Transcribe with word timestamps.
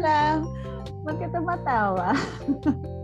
lang. 0.00 0.48
Bakit 1.06 1.30
tumatawa? 1.30 2.10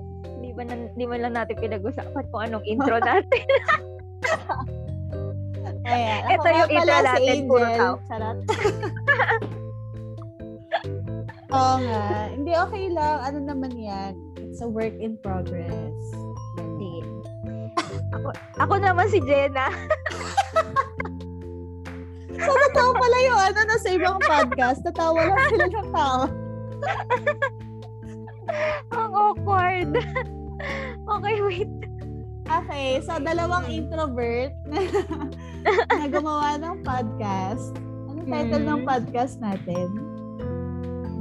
Di 0.53 0.61
ba, 0.61 0.69
na, 0.69 0.85
di 0.93 1.09
ba 1.09 1.17
lang 1.17 1.33
natin 1.33 1.57
pinag-usapan 1.57 2.29
kung 2.29 2.45
anong 2.45 2.61
intro 2.69 3.01
natin? 3.01 3.41
Ayan. 5.89 6.29
Ito 6.29 6.45
yung 6.45 6.71
intro 6.77 7.01
natin, 7.01 7.49
puro 7.49 7.65
cow. 7.73 7.97
Charot. 8.05 8.37
Oo 11.57 11.77
nga. 11.81 12.05
Hindi, 12.37 12.53
okay 12.53 12.93
lang. 12.93 13.25
Ano 13.25 13.49
naman 13.49 13.73
yan? 13.73 14.13
It's 14.45 14.61
a 14.61 14.69
work 14.69 14.93
in 15.01 15.17
progress. 15.25 15.97
Sige. 16.77 17.01
Ako, 18.13 18.29
ako 18.61 18.75
naman 18.77 19.09
si 19.09 19.25
Jenna. 19.25 19.73
so, 22.37 22.53
totoo 22.53 22.93
pala 22.93 23.17
yung 23.25 23.41
ano 23.41 23.61
na 23.65 23.81
sa 23.81 23.89
ibang 23.89 24.21
podcast. 24.21 24.85
Natawa 24.85 25.33
lang 25.33 25.41
sila 25.49 25.67
ng 25.73 25.89
tao. 25.97 26.29
Ang 28.93 29.11
awkward. 29.15 29.93
okay, 31.17 31.37
wait. 31.41 31.73
Okay, 32.45 33.01
so 33.01 33.17
dalawang 33.17 33.65
introvert 33.71 34.53
na, 34.69 34.83
gumawa 36.11 36.59
ng 36.59 36.83
podcast. 36.83 37.73
Ano 38.11 38.21
title 38.27 38.65
ng 38.67 38.81
Hmm. 38.83 38.89
podcast 38.89 39.39
natin? 39.41 39.89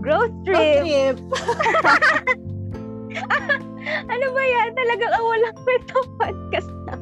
Growth 0.01 0.33
trip. 0.43 0.81
trip. 0.81 1.17
Ano 4.09 4.25
ba 4.33 4.43
yan? 4.43 4.69
Talagang 4.73 5.13
ang 5.13 5.25
walang 5.25 5.57
kwentang 5.61 6.07
podcast 6.17 6.71
na. 6.85 6.95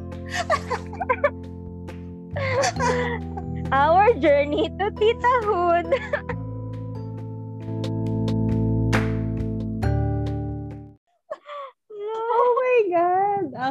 Our 3.70 4.12
journey 4.20 4.68
to 4.76 4.86
Titahood. 4.94 5.88
Oh 5.96 6.38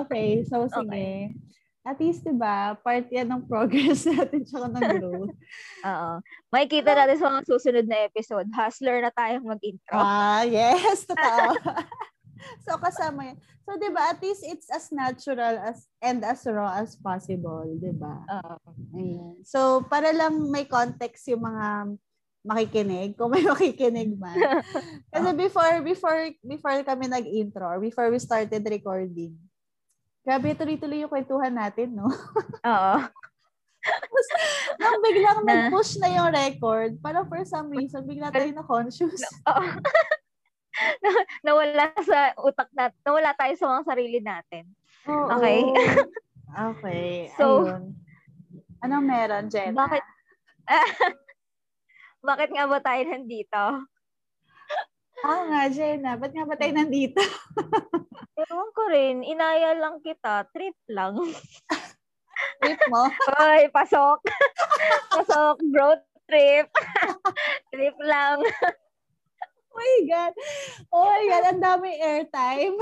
Okay, 0.09 0.41
so 0.49 0.65
sige. 0.73 0.89
Okay. 0.89 1.37
At 1.85 1.97
least, 2.01 2.27
di 2.27 2.35
ba, 2.35 2.75
part 2.81 3.07
yan 3.07 3.29
ng 3.29 3.47
progress 3.47 4.03
natin 4.09 4.43
tsaka 4.43 4.67
ng 4.73 4.83
growth. 4.99 5.33
Oo. 5.85 6.11
Makikita 6.51 6.91
natin 6.97 7.17
sa 7.17 7.29
mga 7.31 7.43
susunod 7.47 7.85
na 7.87 8.09
episode. 8.09 8.49
Hustler 8.51 8.99
na 9.05 9.13
tayong 9.13 9.45
mag-intro. 9.47 9.95
ah, 9.95 10.43
yes! 10.43 11.07
Totoo. 11.07 11.55
so, 12.67 12.75
kasama 12.77 13.31
yan. 13.31 13.37
So, 13.63 13.79
di 13.79 13.89
ba, 13.95 14.11
at 14.11 14.19
least 14.19 14.43
it's 14.43 14.67
as 14.73 14.91
natural 14.91 15.55
as 15.61 15.87
and 16.03 16.19
as 16.25 16.43
raw 16.49 16.73
as 16.73 16.97
possible, 16.99 17.69
di 17.79 17.93
ba? 17.95 18.27
Oo. 18.27 18.55
Ayan. 18.99 19.33
So, 19.47 19.85
para 19.87 20.11
lang 20.11 20.35
may 20.51 20.67
context 20.67 21.31
yung 21.31 21.47
mga 21.47 21.95
makikinig, 22.43 23.15
kung 23.15 23.31
may 23.31 23.43
makikinig 23.47 24.19
man. 24.19 24.35
Kasi 25.09 25.29
before, 25.33 25.79
before, 25.81 26.21
before 26.43 26.75
kami 26.83 27.07
nag-intro, 27.07 27.65
or 27.65 27.79
before 27.79 28.11
we 28.11 28.19
started 28.19 28.61
recording, 28.67 29.35
grabe, 30.23 30.53
tuloy-tuloy 30.53 31.01
yung 31.01 31.11
kwentuhan 31.11 31.53
natin, 31.53 31.95
no? 31.95 32.07
Oo. 32.69 32.95
Nang 34.77 34.99
biglang 35.01 35.39
Na- 35.43 35.67
nag-push 35.67 35.97
na 35.97 36.09
yung 36.11 36.29
record, 36.29 36.99
parang 36.99 37.25
for 37.25 37.41
some 37.47 37.71
reason, 37.71 38.03
bigla 38.03 38.29
tayo 38.29 38.51
na-conscious. 38.51 39.19
Oo. 39.49 39.63
Na- 41.03 41.27
nawala 41.43 41.91
sa 42.03 42.31
utak 42.39 42.69
natin. 42.71 42.99
Nawala 43.03 43.31
tayo 43.35 43.53
sa 43.55 43.65
mga 43.67 43.83
sarili 43.87 44.19
natin. 44.19 44.63
Oo. 45.07 45.27
Okay. 45.39 45.59
okay. 46.71 47.09
So, 47.35 47.67
ayun. 47.67 47.95
Anong 48.79 49.05
meron, 49.05 49.45
Jen? 49.51 49.75
Bakit? 49.75 50.03
Bakit 52.23 52.49
nga 52.51 52.63
ba 52.67 52.79
tayo 52.79 53.01
nandito? 53.03 53.63
Ah 55.23 55.43
nga, 55.51 55.61
Jenna. 55.67 56.15
Ba't 56.15 56.31
nga 56.31 56.47
ba 56.47 56.55
tayo 56.55 56.71
nandito? 56.71 57.19
Ewan 58.39 58.69
ko 58.71 58.83
rin. 58.87 59.25
Inaya 59.27 59.75
lang 59.75 59.99
kita. 59.99 60.47
Trip 60.55 60.77
lang. 60.87 61.19
Trip 62.63 62.81
mo? 62.87 63.03
Hoy, 63.35 63.67
pasok. 63.67 64.23
pasok. 65.15 65.59
Growth 65.75 66.05
trip. 66.29 66.71
trip 67.73 67.97
lang. 67.99 68.39
Oh 69.69 69.75
my 69.75 69.95
God. 70.07 70.33
Oh 70.91 71.03
my 71.03 71.23
God. 71.27 71.45
Ang 71.51 71.61
dami 71.63 71.89
airtime. 71.99 72.79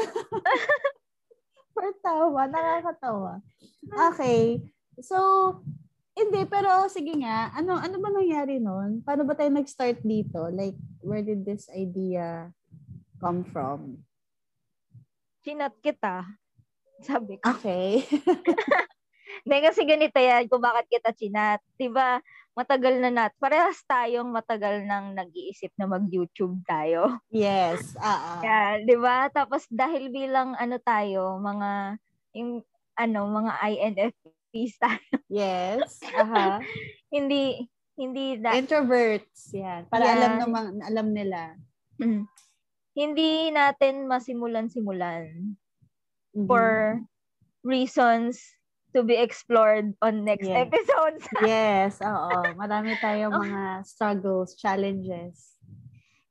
For 1.73 1.89
tawa. 2.05 2.45
Nakakatawa. 2.49 3.41
Okay. 4.13 4.61
So, 5.01 5.17
hindi, 6.17 6.41
pero 6.49 6.89
sige 6.89 7.13
nga. 7.21 7.53
Ano, 7.53 7.77
ano 7.77 7.95
ba 8.01 8.09
nangyari 8.09 8.57
nun? 8.57 9.05
Paano 9.05 9.21
ba 9.23 9.37
tayo 9.37 9.53
nag-start 9.53 10.01
dito? 10.01 10.49
Like, 10.49 10.75
where 11.05 11.21
did 11.21 11.45
this 11.45 11.69
idea 11.69 12.49
come 13.21 13.45
from? 13.45 14.01
Chinat 15.45 15.77
kita. 15.79 16.25
Sabi 17.05 17.37
ko. 17.37 17.45
Okay. 17.53 18.01
Hindi 19.45 19.57
kasi 19.61 19.85
ganito 19.85 20.17
yan 20.17 20.49
kung 20.49 20.59
bakit 20.59 20.89
kita 20.89 21.13
chinat. 21.13 21.61
Diba, 21.77 22.19
matagal 22.57 22.97
na 22.97 23.13
nat. 23.13 23.31
Parehas 23.37 23.77
tayong 23.85 24.33
matagal 24.33 24.83
nang 24.89 25.13
nag-iisip 25.13 25.69
na 25.77 25.85
mag-YouTube 25.85 26.57
tayo. 26.65 27.21
yes. 27.29 27.93
Ah, 28.01 28.41
ah. 28.41 28.41
Yeah, 28.41 28.71
'di 28.81 28.97
ba? 28.97 29.29
Tapos 29.29 29.69
dahil 29.69 30.09
bilang 30.09 30.57
ano 30.57 30.81
tayo, 30.81 31.37
mga 31.37 32.01
yung 32.33 32.65
ano, 32.97 33.19
mga 33.29 33.51
INFPs 33.61 34.36
tayo. 34.73 35.11
Yes. 35.29 35.99
Aha. 36.13 36.63
hindi 37.09 37.67
hindi 37.93 38.37
na, 38.37 38.55
Introverts. 38.55 39.51
Yan. 39.51 39.85
Para 39.87 40.05
Yan. 40.05 40.13
alam 40.15 40.33
naman, 40.39 40.69
alam 40.81 41.07
nila. 41.11 41.53
Mm. 41.97 42.25
hindi 42.93 43.49
natin 43.49 44.05
masimulan-simulan 44.05 45.53
Mhm. 46.33 46.45
for 46.45 46.97
reasons 47.61 48.41
to 48.89 49.01
be 49.01 49.13
explored 49.13 49.93
on 49.99 50.25
next 50.25 50.45
Yes. 50.45 50.65
episodes. 50.65 51.23
Yes, 51.45 52.01
oo. 52.01 52.41
Marami 52.55 52.97
tayong 52.97 53.33
Oh. 53.33 53.41
mga 53.41 53.63
struggles, 53.83 54.57
challenges. 54.57 55.57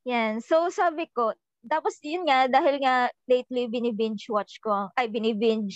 Yan. 0.02 0.38
So 0.38 0.66
sabi 0.68 1.06
ko, 1.10 1.34
tapos 1.62 1.98
yun 2.00 2.22
nga 2.24 2.46
dahil 2.46 2.78
nga 2.78 3.10
lately 3.26 3.66
binibinge 3.66 4.26
watch 4.26 4.58
ko, 4.58 4.90
ay 4.94 5.06
binibinge 5.06 5.74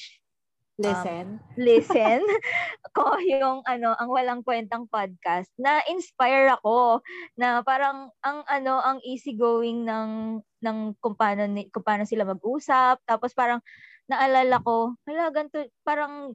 Listen. 0.80 1.26
listen 1.68 2.20
ko 2.96 3.04
yung 3.20 3.60
ano 3.68 3.92
ang 4.00 4.08
walang 4.08 4.40
kwentang 4.40 4.88
podcast 4.88 5.52
na 5.60 5.84
inspire 5.86 6.48
ako 6.56 7.04
na 7.36 7.60
parang 7.60 8.08
ang 8.24 8.40
ano 8.48 8.80
ang 8.80 8.98
easy 9.04 9.36
going 9.36 9.84
ng 9.84 10.40
ng 10.60 10.78
kung 11.00 11.16
paano, 11.16 11.44
ni- 11.48 11.68
kung 11.68 11.84
paano 11.84 12.08
sila 12.08 12.24
mag-usap 12.24 13.00
tapos 13.04 13.36
parang 13.36 13.60
naalala 14.08 14.58
ko 14.64 14.96
hala 15.06 15.30
ganito 15.30 15.62
parang 15.84 16.34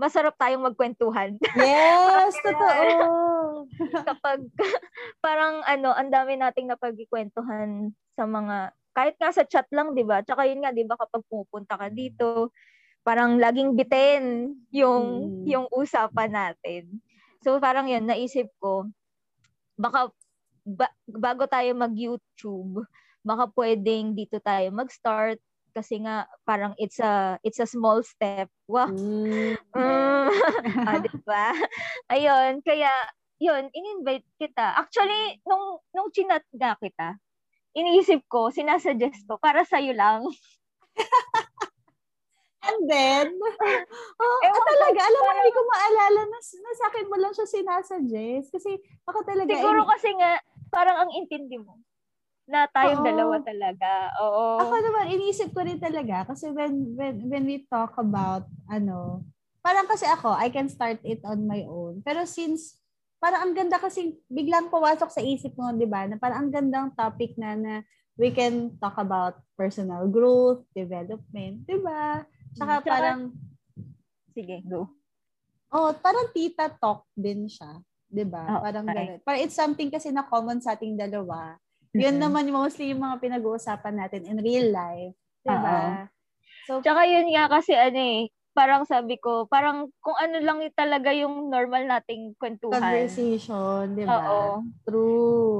masarap 0.00 0.32
tayong 0.40 0.64
magkwentuhan 0.64 1.36
yes, 1.60 2.32
totoo. 2.40 3.68
kapag 4.08 4.48
parang 5.20 5.60
ano 5.68 5.92
ang 5.92 6.08
dami 6.08 6.40
nating 6.40 6.72
napagkikwentuhan 6.72 7.92
sa 8.16 8.24
mga 8.24 8.72
kahit 8.90 9.14
nga 9.16 9.30
sa 9.30 9.46
chat 9.46 9.66
lang 9.70 9.94
'di 9.94 10.02
ba 10.02 10.20
tsaka 10.20 10.46
yun 10.46 10.62
nga 10.62 10.74
'di 10.74 10.84
ba 10.84 10.98
kapag 10.98 11.22
pumupunta 11.26 11.78
ka 11.78 11.88
dito 11.88 12.50
parang 13.00 13.40
laging 13.40 13.74
bitin 13.74 14.54
yung 14.70 15.30
Mm. 15.40 15.44
yung 15.48 15.66
usapan 15.72 16.30
natin 16.30 17.00
so 17.40 17.56
parang 17.56 17.88
yun 17.88 18.04
naisip 18.04 18.50
ko 18.60 18.84
baka 19.74 20.12
ba- 20.62 20.92
bago 21.08 21.48
tayo 21.48 21.72
mag 21.72 21.96
YouTube 21.96 22.84
baka 23.20 23.48
pwedeng 23.56 24.12
dito 24.12 24.36
tayo 24.40 24.68
mag-start 24.72 25.40
kasi 25.70 26.02
nga 26.02 26.26
parang 26.42 26.74
it's 26.76 26.98
a 26.98 27.38
it's 27.46 27.62
a 27.62 27.68
small 27.68 28.02
step 28.02 28.50
wow 28.66 28.90
Mm. 28.90 29.54
Mm. 29.72 30.26
ah, 30.88 30.98
di 30.98 31.10
ba? 31.22 31.54
Ayun, 32.10 32.58
kaya 32.60 32.90
yun, 33.40 33.66
in-invite 33.72 34.26
kita. 34.36 34.76
Actually, 34.76 35.40
nung 35.42 35.80
nung 35.90 36.12
chinat 36.12 36.44
nga 36.52 36.76
kita, 36.76 37.16
iniisip 37.76 38.26
ko, 38.26 38.50
sinasuggest 38.50 39.26
ko 39.26 39.38
para 39.38 39.62
sa 39.62 39.78
lang. 39.80 40.26
And 42.60 42.80
then, 42.84 43.26
oh, 44.20 44.38
Ewan 44.44 44.60
ko, 44.60 44.68
talaga, 44.68 45.00
alam 45.00 45.20
mo, 45.24 45.30
hindi 45.32 45.52
ko 45.56 45.62
maalala 45.64 46.20
na, 46.28 46.38
na 46.38 46.72
sa 46.76 46.84
akin 46.92 47.08
mo 47.08 47.16
lang 47.16 47.32
siya 47.32 47.48
sinasuggest. 47.48 48.52
Kasi 48.52 48.76
ako 49.08 49.18
talaga, 49.24 49.56
Siguro 49.56 49.80
ini- 49.80 49.90
kasi 49.96 50.08
nga 50.20 50.30
parang 50.68 50.96
ang 51.00 51.10
intindi 51.16 51.56
mo 51.56 51.80
na 52.44 52.68
tayong 52.68 53.00
Oo. 53.00 53.08
dalawa 53.08 53.36
talaga. 53.40 54.10
Oo. 54.20 54.60
ako 54.60 54.74
naman, 54.76 55.14
iniisip 55.14 55.54
ko 55.56 55.64
rin 55.64 55.80
talaga. 55.80 56.28
Kasi 56.28 56.50
when, 56.52 56.92
when, 56.98 57.14
when 57.30 57.44
we 57.48 57.64
talk 57.70 57.96
about, 57.96 58.44
ano, 58.68 59.24
parang 59.64 59.88
kasi 59.88 60.04
ako, 60.04 60.34
I 60.34 60.52
can 60.52 60.68
start 60.68 61.00
it 61.00 61.24
on 61.24 61.48
my 61.48 61.64
own. 61.64 62.04
Pero 62.04 62.26
since, 62.28 62.79
parang 63.20 63.40
ang 63.46 63.52
ganda 63.54 63.76
kasi 63.76 64.16
biglang 64.26 64.72
pumasok 64.72 65.12
sa 65.12 65.20
isip 65.20 65.52
mo, 65.54 65.70
di 65.76 65.84
ba? 65.84 66.08
Na 66.08 66.16
parang 66.16 66.48
ang 66.48 66.50
gandang 66.50 66.88
topic 66.96 67.36
na 67.36 67.54
na 67.54 67.74
we 68.16 68.32
can 68.32 68.74
talk 68.80 68.96
about 68.96 69.38
personal 69.54 70.08
growth, 70.08 70.64
development, 70.72 71.68
di 71.68 71.76
ba? 71.78 72.24
Tsaka- 72.56 72.82
parang, 72.82 73.30
Sige, 74.32 74.64
go. 74.64 74.88
oh, 75.70 75.92
parang 76.00 76.32
tita 76.32 76.72
talk 76.72 77.04
din 77.14 77.46
siya. 77.46 77.78
'di 78.10 78.26
ba? 78.26 78.42
Oh, 78.42 78.60
parang 78.66 78.84
okay. 78.90 78.94
ganun. 78.94 79.18
Parang 79.22 79.40
it's 79.46 79.54
something 79.54 79.86
kasi 79.86 80.10
na 80.10 80.26
common 80.26 80.58
sa 80.58 80.74
ating 80.74 80.98
dalawa 80.98 81.54
Yun 81.90 82.18
Mm-mm. 82.18 82.22
naman 82.22 82.46
mostly 82.54 82.94
yung 82.94 83.02
mga 83.02 83.18
pinag-uusapan 83.18 83.94
natin 83.98 84.22
in 84.22 84.38
real 84.38 84.70
life. 84.70 85.14
Diba? 85.42 86.06
So, 86.70 86.78
Tsaka 86.78 87.02
yun 87.02 87.34
nga 87.34 87.50
kasi 87.50 87.74
ano 87.74 87.98
eh, 87.98 88.30
parang 88.52 88.82
sabi 88.84 89.16
ko, 89.16 89.46
parang 89.46 89.88
kung 90.02 90.16
ano 90.18 90.36
lang 90.42 90.58
talaga 90.74 91.14
yung 91.14 91.48
normal 91.48 91.86
nating 91.86 92.34
kwentuhan. 92.36 92.82
conversation, 92.82 93.94
di 93.94 94.04
ba? 94.04 94.20
Oo. 94.20 94.40
True. 94.84 95.56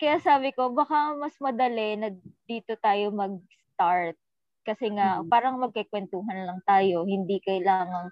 Kaya 0.00 0.16
sabi 0.18 0.50
ko, 0.56 0.72
baka 0.72 1.12
mas 1.14 1.36
madali 1.38 2.00
na 2.00 2.08
dito 2.48 2.72
tayo 2.80 3.12
mag-start. 3.12 4.16
Kasi 4.64 4.92
nga, 4.92 5.20
Mm. 5.20 5.28
parang 5.28 5.60
magkikwentuhan 5.60 6.48
lang 6.48 6.60
tayo. 6.64 7.04
Hindi 7.04 7.40
kailangan 7.44 8.08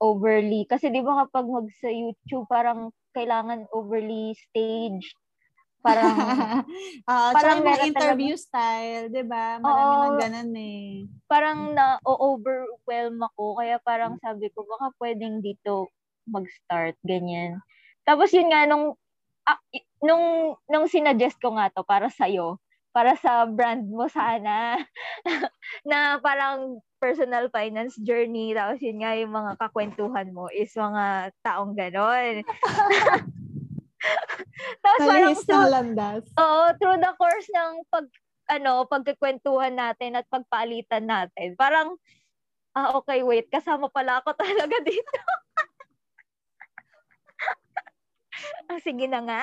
overly. 0.00 0.66
Kasi 0.66 0.90
di 0.90 1.02
ba 1.02 1.26
kapag 1.26 1.46
mag 1.46 1.68
sa 1.78 1.90
YouTube, 1.90 2.46
parang 2.50 2.90
kailangan 3.14 3.66
overly 3.70 4.34
staged. 4.34 5.14
Parang, 5.80 6.16
Ah, 7.10 7.32
Parang 7.34 7.64
yung 7.64 7.80
interview 7.90 8.34
style, 8.36 9.08
di 9.08 9.24
ba? 9.24 9.58
Marami 9.58 9.94
Oo. 10.12 10.18
ganun 10.20 10.52
eh. 10.54 11.08
parang 11.26 11.72
na-overwhelm 11.74 13.22
ako. 13.32 13.58
Kaya 13.62 13.76
parang 13.82 14.18
sabi 14.20 14.50
ko, 14.52 14.66
baka 14.66 14.92
pwedeng 15.00 15.40
dito 15.40 15.88
mag-start, 16.28 16.98
ganyan. 17.02 17.58
Tapos 18.04 18.30
yun 18.30 18.50
nga, 18.50 18.66
nung, 18.66 18.94
ah, 19.46 19.58
nung, 20.02 20.54
nung 20.66 20.86
sinuggest 20.90 21.38
ko 21.40 21.54
nga 21.56 21.70
to 21.72 21.82
para 21.86 22.10
sa'yo, 22.10 22.58
para 22.90 23.14
sa 23.14 23.46
brand 23.46 23.86
mo 23.86 24.10
sana, 24.10 24.74
na 25.88 26.18
parang 26.18 26.82
personal 26.98 27.48
finance 27.48 27.96
journey, 28.02 28.52
tapos 28.52 28.82
yun 28.82 29.00
nga 29.00 29.14
yung 29.16 29.32
mga 29.32 29.52
kakwentuhan 29.56 30.28
mo 30.34 30.50
is 30.50 30.74
mga 30.74 31.30
taong 31.46 31.72
ganon. 31.78 32.42
tapos 34.84 35.00
parang 35.00 35.30
Nalihis 35.30 35.44
ng 35.44 35.70
landas. 35.70 36.24
Oo, 36.36 36.62
through 36.80 37.00
the 37.00 37.12
course 37.20 37.48
ng 37.52 37.84
pag 37.92 38.06
ano, 38.50 38.82
pagkikwentuhan 38.90 39.78
natin 39.78 40.18
at 40.18 40.26
pagpalitan 40.26 41.06
natin. 41.06 41.54
Parang 41.54 41.94
ah 42.74 42.98
okay, 42.98 43.22
wait, 43.22 43.46
kasama 43.50 43.90
pala 43.90 44.18
ako 44.22 44.34
talaga 44.42 44.76
dito. 44.82 45.20
ah, 48.70 48.80
sige 48.82 49.06
na 49.06 49.20
nga. 49.22 49.42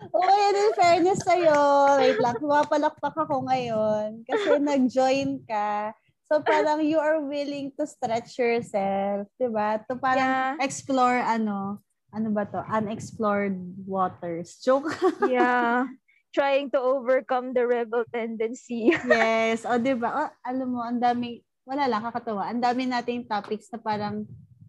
Okay, 0.00 0.38
and 0.48 0.56
in 0.56 0.72
fairness 0.74 1.20
sa'yo, 1.22 1.60
wait 2.00 2.18
lang, 2.18 2.40
pumapalakpak 2.40 3.14
ako 3.14 3.46
ngayon 3.46 4.24
kasi 4.24 4.58
nag-join 4.58 5.44
ka. 5.44 5.92
So 6.24 6.40
parang 6.40 6.80
you 6.82 6.96
are 6.96 7.20
willing 7.20 7.70
to 7.76 7.84
stretch 7.84 8.40
yourself, 8.40 9.28
di 9.36 9.50
ba? 9.52 9.76
To 9.86 10.00
parang 10.00 10.56
Yeah. 10.56 10.62
explore 10.62 11.20
ano, 11.20 11.78
ano 12.10 12.28
ba 12.30 12.46
to? 12.46 12.60
Unexplored 12.66 13.56
waters. 13.86 14.58
Joke. 14.60 14.90
Yeah. 15.30 15.86
Trying 16.30 16.70
to 16.70 16.78
overcome 16.78 17.58
the 17.58 17.66
rebel 17.66 18.06
tendency. 18.14 18.94
yes. 19.10 19.66
O, 19.66 19.82
di 19.82 19.98
ba? 19.98 20.10
O, 20.14 20.22
alam 20.46 20.68
mo, 20.70 20.78
ang 20.78 21.02
dami, 21.02 21.42
wala 21.66 21.90
lang, 21.90 22.06
kakatawa. 22.06 22.46
Ang 22.46 22.62
dami 22.62 22.86
nating 22.86 23.26
topics 23.26 23.66
na 23.74 23.82
parang, 23.82 24.22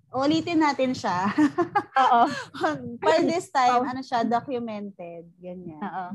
ulitin 0.10 0.58
natin 0.58 0.98
siya. 0.98 1.30
Oo. 2.02 2.22
For 2.98 3.18
this 3.24 3.54
time, 3.54 3.86
Oh. 3.86 3.86
ano 3.86 4.02
siya, 4.02 4.26
documented. 4.26 5.30
Ganyan. 5.38 5.78
Oo. 5.80 6.06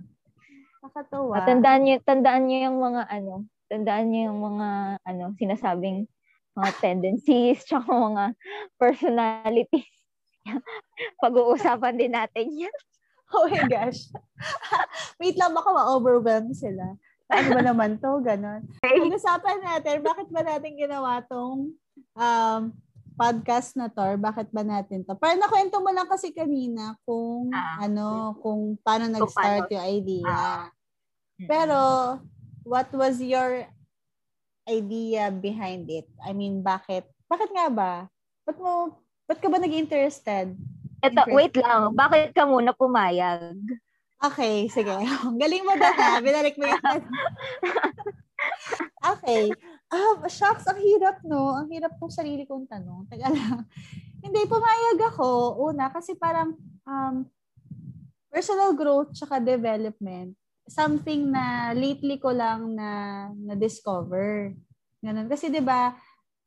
Nakatawa. 0.82 1.32
At 1.38 1.46
tandaan 1.46 1.80
niyo, 1.86 1.96
tandaan 2.02 2.42
niyo 2.46 2.58
yung 2.70 2.78
mga 2.82 3.02
ano, 3.06 3.34
tandaan 3.66 4.06
niyo 4.10 4.20
yung 4.30 4.40
mga 4.42 4.68
ano, 5.02 5.24
sinasabing 5.38 6.10
mga 6.58 6.70
tendencies, 6.82 7.62
tsaka 7.64 7.86
mga 7.90 8.24
personalities. 8.76 9.95
Pag-uusapan 11.22 11.94
din 11.98 12.14
natin 12.14 12.46
yan. 12.54 12.76
Oh 13.34 13.50
my 13.50 13.66
gosh. 13.66 14.06
Wait 15.18 15.34
lang, 15.34 15.50
baka 15.50 15.74
ma-overwhelm 15.74 16.54
sila. 16.54 16.94
Ano 17.26 17.58
ba 17.58 17.62
naman 17.66 17.98
to? 17.98 18.22
Ganon. 18.22 18.62
Pag-usapan 18.78 19.66
natin, 19.66 19.98
bakit 19.98 20.30
ba 20.30 20.46
natin 20.46 20.78
ginawa 20.78 21.18
tong 21.26 21.74
um, 22.14 22.62
podcast 23.18 23.74
na 23.74 23.90
to? 23.90 23.98
Or 23.98 24.14
bakit 24.14 24.46
ba 24.54 24.62
natin 24.62 25.02
to? 25.02 25.18
Parang 25.18 25.42
nakwento 25.42 25.82
mo 25.82 25.90
lang 25.90 26.06
kasi 26.06 26.30
kanina 26.30 26.94
kung 27.02 27.50
Ah. 27.50 27.82
ano, 27.90 28.38
kung 28.46 28.78
paano 28.86 29.10
nag-start 29.10 29.74
yung 29.74 29.86
idea. 29.90 30.70
Mm. 31.42 31.48
Pero, 31.50 31.78
what 32.62 32.86
was 32.94 33.18
your 33.18 33.66
idea 34.70 35.34
behind 35.34 35.90
it? 35.90 36.06
I 36.22 36.30
mean, 36.30 36.62
bakit? 36.62 37.10
Bakit 37.26 37.50
nga 37.50 37.66
ba? 37.74 37.92
Ba't 38.46 38.58
mo, 38.62 39.02
ba't 39.26 39.38
ka 39.42 39.50
ba 39.50 39.58
nag-interested? 39.58 40.54
Eto, 41.02 41.22
wait 41.30 41.54
lang. 41.58 41.92
Bakit 41.92 42.32
ka 42.32 42.48
muna 42.48 42.72
pumayag? 42.72 43.58
Okay, 44.16 44.66
sige. 44.72 44.90
Galing 45.42 45.64
mo 45.66 45.74
doon 45.76 45.96
ha. 46.00 46.18
Binalik 46.24 46.56
mo 46.56 46.64
yan. 46.64 47.00
okay. 49.12 49.52
Ah, 49.92 50.18
shucks, 50.26 50.66
ang 50.66 50.80
hirap, 50.80 51.20
no? 51.22 51.52
Ang 51.54 51.70
hirap 51.70 51.94
kong 52.00 52.10
sarili 52.10 52.48
kong 52.48 52.66
tanong. 52.66 53.06
Teka 53.12 53.28
lang. 53.28 53.68
Hindi, 54.24 54.40
pumayag 54.48 54.98
ako. 55.14 55.60
Una, 55.62 55.92
kasi 55.92 56.16
parang 56.16 56.56
um, 56.88 57.28
personal 58.32 58.74
growth 58.74 59.14
tsaka 59.14 59.38
development, 59.38 60.34
something 60.66 61.30
na 61.30 61.70
lately 61.76 62.18
ko 62.18 62.34
lang 62.34 62.74
na 62.74 62.88
na-discover. 63.36 64.56
Ganun. 64.98 65.30
Kasi 65.30 65.52
'di 65.52 65.62
ba 65.62 65.94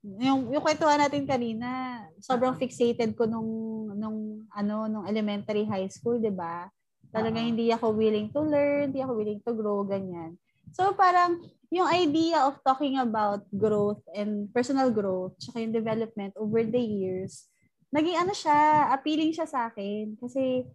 yung 0.03 0.47
yung 0.55 0.63
kwentuhan 0.63 0.99
natin 0.99 1.27
kanina, 1.27 2.01
sobrang 2.23 2.55
fixated 2.55 3.15
ko 3.19 3.27
nung 3.27 3.51
nung 3.99 4.47
ano 4.55 4.87
nung 4.87 5.05
elementary 5.05 5.67
high 5.67 5.87
school, 5.91 6.15
'di 6.15 6.31
ba? 6.31 6.71
Talagang 7.11 7.43
Oo. 7.43 7.51
hindi 7.51 7.67
ako 7.73 7.97
willing 7.97 8.31
to 8.31 8.39
learn, 8.39 8.93
hindi 8.93 9.01
ako 9.03 9.13
willing 9.17 9.41
to 9.43 9.51
grow 9.51 9.83
ganyan. 9.83 10.39
So 10.71 10.93
parang 10.93 11.41
yung 11.73 11.89
idea 11.89 12.45
of 12.47 12.61
talking 12.63 12.97
about 13.01 13.43
growth 13.51 14.01
and 14.13 14.47
personal 14.53 14.89
growth, 14.93 15.35
tsaka 15.41 15.61
yung 15.61 15.73
development 15.73 16.33
over 16.37 16.63
the 16.63 16.81
years, 16.81 17.49
naging 17.91 18.17
ano 18.17 18.33
siya, 18.33 18.89
appealing 18.93 19.33
siya 19.33 19.49
sa 19.49 19.69
akin. 19.69 20.15
Kasi 20.21 20.65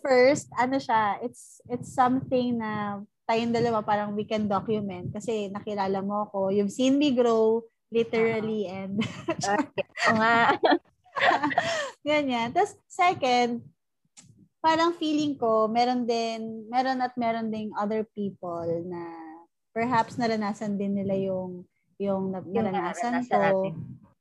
first, 0.00 0.48
ano 0.54 0.76
siya, 0.76 1.18
it's 1.24 1.60
it's 1.68 1.90
something 1.92 2.60
na 2.60 3.00
tayong 3.24 3.56
dalawa 3.56 3.80
parang 3.80 4.12
we 4.12 4.28
can 4.28 4.44
document 4.44 5.08
kasi 5.10 5.48
nakilala 5.48 6.04
mo 6.04 6.28
ako. 6.28 6.52
You've 6.52 6.72
seen 6.72 7.00
me 7.00 7.16
grow 7.16 7.64
literally 7.94 8.66
and 8.66 8.98
O 10.10 10.18
nga. 10.18 10.58
ganyan. 12.08 12.50
Tapos 12.50 12.74
second, 12.90 13.62
parang 14.58 14.96
feeling 14.98 15.38
ko 15.38 15.70
meron 15.70 16.02
din 16.02 16.66
meron 16.66 16.98
at 16.98 17.14
meron 17.14 17.52
ding 17.52 17.70
other 17.78 18.02
people 18.16 18.64
na 18.84 19.04
perhaps 19.70 20.16
naranasan 20.16 20.74
din 20.74 20.98
nila 20.98 21.14
yung 21.14 21.62
yung 21.96 22.34
na- 22.34 22.42
Yung 22.42 22.66
naranasan 22.66 23.22
naranasan 23.22 23.30
ko. 23.30 23.38
natin. 23.38 23.74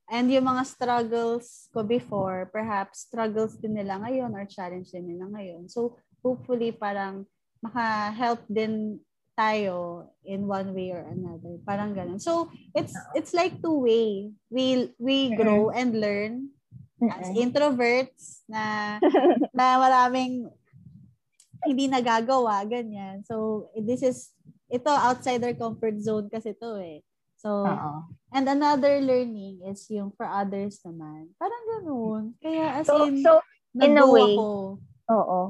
And 0.05 0.27
yung 0.29 0.45
mga 0.45 0.63
struggles 0.67 1.71
ko 1.73 1.81
before, 1.81 2.45
perhaps 2.53 3.09
struggles 3.09 3.57
din 3.57 3.73
nila 3.73 3.97
ngayon 3.97 4.29
or 4.35 4.45
challenge 4.45 4.93
din 4.93 5.09
nila 5.09 5.25
ngayon. 5.31 5.65
So, 5.71 5.97
hopefully, 6.21 6.69
parang 6.69 7.25
maka-help 7.63 8.43
din 8.45 8.99
tayo 9.33 10.07
in 10.23 10.45
one 10.45 10.73
way 10.73 10.93
or 10.93 11.03
another. 11.05 11.57
Parang 11.65 11.93
ganun. 11.97 12.21
So, 12.21 12.49
it's 12.77 12.93
it's 13.17 13.33
like 13.33 13.59
two-way. 13.61 14.29
We 14.53 14.93
we 15.01 15.33
grow 15.33 15.73
and 15.73 15.97
learn 15.97 16.53
as 17.01 17.27
introverts 17.35 18.45
na 18.47 18.97
na 19.57 19.81
maraming 19.81 20.47
hindi 21.63 21.87
nagagawa, 21.87 22.63
ganyan. 22.67 23.23
So, 23.23 23.67
this 23.79 24.03
is, 24.03 24.35
ito 24.67 24.91
outside 24.91 25.39
their 25.39 25.55
comfort 25.55 25.95
zone 26.03 26.27
kasi 26.27 26.51
to 26.59 26.75
eh. 26.79 26.99
So, 27.39 27.67
Oo. 27.67 28.07
And 28.33 28.45
another 28.49 28.99
learning 28.99 29.63
is 29.67 29.85
yung 29.91 30.11
for 30.15 30.25
others 30.25 30.81
naman. 30.83 31.31
Parang 31.37 31.63
ganun. 31.69 32.23
Kaya 32.41 32.81
as 32.81 32.87
So, 32.87 33.05
in, 33.07 33.21
so 33.23 33.39
in 33.79 33.95
a 33.95 34.07
way, 34.07 34.33
ako. 34.35 34.47
oo. 35.11 35.41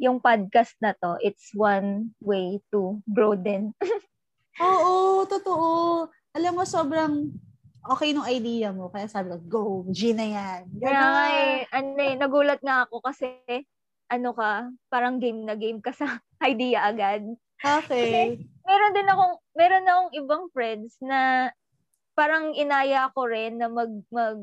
Yung 0.00 0.16
podcast 0.16 0.72
na 0.80 0.96
to, 0.96 1.20
it's 1.20 1.52
one 1.52 2.16
way 2.24 2.56
to 2.72 3.04
grow 3.04 3.36
din. 3.36 3.76
Oo, 4.64 5.24
totoo. 5.28 6.08
Alam 6.32 6.52
mo, 6.56 6.64
sobrang 6.64 7.28
okay 7.84 8.16
nung 8.16 8.24
idea 8.24 8.72
mo. 8.72 8.88
Kaya 8.88 9.08
sabi 9.12 9.28
ko, 9.32 9.38
go, 9.44 9.62
G 9.92 10.16
na 10.16 10.24
yan. 10.24 10.60
Kaya 10.80 11.00
nga 11.04 11.24
Ganun. 11.28 11.36
eh, 11.36 11.58
ano 11.68 11.88
eh, 12.00 12.14
nagulat 12.16 12.60
nga 12.64 12.88
ako 12.88 13.04
kasi 13.04 13.28
ano 14.10 14.34
ka, 14.34 14.72
parang 14.90 15.22
game 15.22 15.46
na 15.46 15.54
game 15.54 15.78
ka 15.78 15.92
sa 15.92 16.18
idea 16.50 16.88
agad. 16.88 17.22
Okay. 17.60 18.40
Meron 18.64 18.96
din 18.96 19.08
akong, 19.08 19.34
meron 19.52 19.84
na 19.84 19.92
akong 19.96 20.12
ibang 20.16 20.44
friends 20.50 20.96
na 21.04 21.52
parang 22.16 22.56
inaya 22.56 23.12
ko 23.12 23.28
rin 23.28 23.60
na 23.60 23.68
mag, 23.68 23.92
mag, 24.08 24.40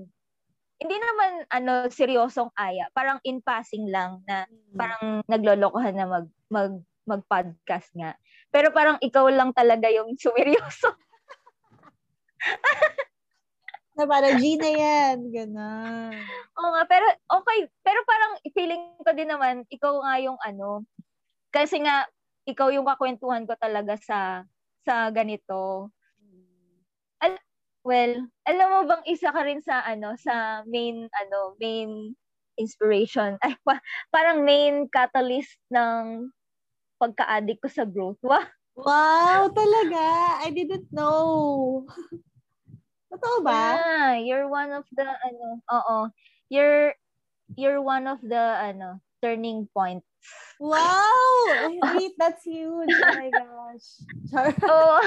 hindi 0.78 0.96
naman 0.98 1.32
ano 1.50 1.90
seryosong 1.90 2.54
aya, 2.54 2.86
parang 2.94 3.18
in 3.26 3.42
passing 3.42 3.90
lang 3.90 4.22
na 4.30 4.46
parang 4.78 5.26
naglolokohan 5.26 5.98
na 5.98 6.06
mag, 6.06 6.28
mag, 6.54 6.74
mag-podcast 7.10 7.90
nga. 7.98 8.14
Pero 8.54 8.70
parang 8.72 9.02
ikaw 9.02 9.28
lang 9.34 9.52
talaga 9.58 9.90
yung 9.90 10.14
sumeryoso. 10.16 10.94
na 13.98 14.06
parang 14.06 14.38
G 14.38 14.62
na 14.62 14.72
yan. 14.72 15.16
Ganun. 15.34 16.14
Oo 16.62 16.70
nga, 16.78 16.84
pero 16.86 17.06
okay. 17.42 17.66
Pero 17.82 18.00
parang 18.06 18.38
feeling 18.54 18.94
ko 19.02 19.12
din 19.18 19.34
naman, 19.34 19.66
ikaw 19.74 19.98
nga 20.06 20.22
yung 20.22 20.38
ano, 20.46 20.86
kasi 21.50 21.82
nga 21.82 22.06
ikaw 22.46 22.70
yung 22.70 22.86
kakwentuhan 22.86 23.50
ko 23.50 23.58
talaga 23.58 23.98
sa 23.98 24.46
sa 24.86 25.10
ganito. 25.10 25.90
Well, 27.88 28.28
alam 28.44 28.68
mo 28.68 28.80
bang 28.84 29.04
isa 29.08 29.32
ka 29.32 29.48
rin 29.48 29.64
sa 29.64 29.80
ano 29.88 30.12
sa 30.20 30.60
main 30.68 31.08
ano 31.08 31.56
main 31.56 32.12
inspiration 32.60 33.40
ay 33.48 33.56
pa, 33.64 33.80
parang 34.12 34.44
main 34.44 34.92
catalyst 34.92 35.56
ng 35.72 36.28
pagka-addict 37.00 37.64
ko 37.64 37.70
sa 37.72 37.88
growth. 37.88 38.20
Wow. 38.20 38.44
Wow, 38.76 39.48
talaga. 39.56 40.04
I 40.44 40.52
didn't 40.52 40.92
know. 40.92 41.88
Totoo 43.14 43.40
ba? 43.40 43.80
Yeah, 43.80 44.20
you're 44.20 44.52
one 44.52 44.76
of 44.76 44.84
the 44.92 45.08
ano, 45.08 45.64
oo. 45.72 45.98
You're 46.52 46.92
you're 47.56 47.80
one 47.80 48.04
of 48.04 48.20
the 48.20 48.60
ano, 48.68 49.00
turning 49.24 49.72
points. 49.72 50.04
Wow! 50.60 51.80
Wait, 51.88 52.20
that's 52.20 52.44
huge. 52.44 53.00
Oh 53.00 53.16
my 53.16 53.32
gosh. 53.32 54.04
Char. 54.28 54.52
Oh. 54.68 55.00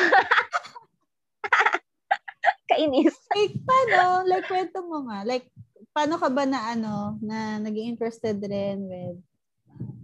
Kainis. 2.81 3.13
Like, 3.37 3.57
paano? 3.69 4.25
Like, 4.25 4.49
kwento 4.49 4.81
mo 4.89 5.05
nga. 5.05 5.21
Like, 5.29 5.53
paano 5.93 6.17
ka 6.17 6.33
ba 6.33 6.49
na 6.49 6.73
ano, 6.73 7.21
na 7.21 7.61
naging 7.61 7.93
interested 7.93 8.41
rin 8.41 8.89
with 8.89 9.21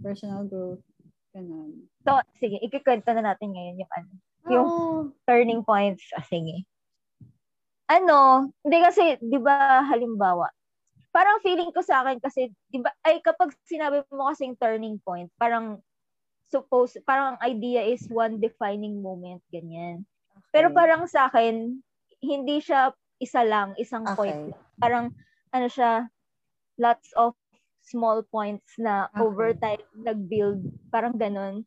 personal 0.05 0.45
growth? 0.45 0.85
Ganun. 1.33 1.89
So, 2.05 2.21
sige, 2.37 2.61
ikikwento 2.61 3.09
na 3.17 3.33
natin 3.33 3.57
ngayon 3.57 3.81
yung 3.81 3.91
ano. 3.97 4.11
Yung 4.47 4.67
Oh, 4.69 4.99
turning 5.25 5.65
points. 5.65 6.05
Ah, 6.13 6.23
sige. 6.23 6.69
Ano, 7.89 8.51
hindi 8.61 8.77
kasi, 8.85 9.17
di 9.19 9.39
ba, 9.41 9.81
halimbawa, 9.89 10.47
parang 11.09 11.41
feeling 11.41 11.73
ko 11.73 11.81
sa 11.81 12.05
akin 12.05 12.21
kasi, 12.21 12.53
di 12.69 12.77
ba, 12.77 12.93
ay 13.01 13.23
kapag 13.25 13.55
sinabi 13.65 14.05
mo 14.13 14.29
kasing 14.29 14.53
turning 14.59 15.01
point, 15.01 15.31
parang 15.39 15.81
suppose, 16.47 16.95
parang 17.03 17.35
ang 17.35 17.39
idea 17.43 17.83
is 17.83 18.07
one 18.07 18.39
defining 18.39 19.01
moment, 19.01 19.43
ganyan. 19.51 20.03
Pero 20.51 20.71
okay. 20.71 20.77
parang 20.79 21.03
sa 21.07 21.27
akin, 21.27 21.79
hindi 22.23 22.59
siya 22.61 22.93
isa 23.21 23.41
lang, 23.45 23.73
isang 23.81 24.05
Okay. 24.05 24.17
point. 24.17 24.53
Parang, 24.81 25.09
ano 25.53 25.67
siya, 25.69 26.09
lots 26.77 27.09
of 27.17 27.33
small 27.81 28.21
points 28.29 28.77
na 28.77 29.09
Okay. 29.15 29.23
over 29.23 29.49
time 29.57 29.81
nag-build, 29.95 30.61
parang 30.91 31.15
ganun. 31.17 31.63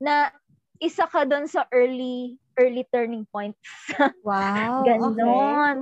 Na 0.00 0.30
isa 0.82 1.06
ka 1.06 1.26
doon 1.28 1.46
sa 1.46 1.66
early 1.74 2.38
early 2.60 2.84
turning 2.92 3.24
points. 3.32 3.58
Wow, 4.22 4.86
okay. 4.86 4.86
Ganon. 4.86 5.76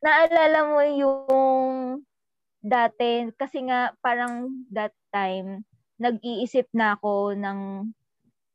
Naalala 0.00 0.60
mo 0.68 0.80
yung 0.84 2.06
dati, 2.62 3.28
kasi 3.36 3.66
nga 3.66 3.92
parang 4.04 4.64
that 4.70 4.92
time, 5.12 5.64
nag-iisip 5.98 6.68
na 6.72 6.96
ako 6.96 7.34
ng 7.36 7.90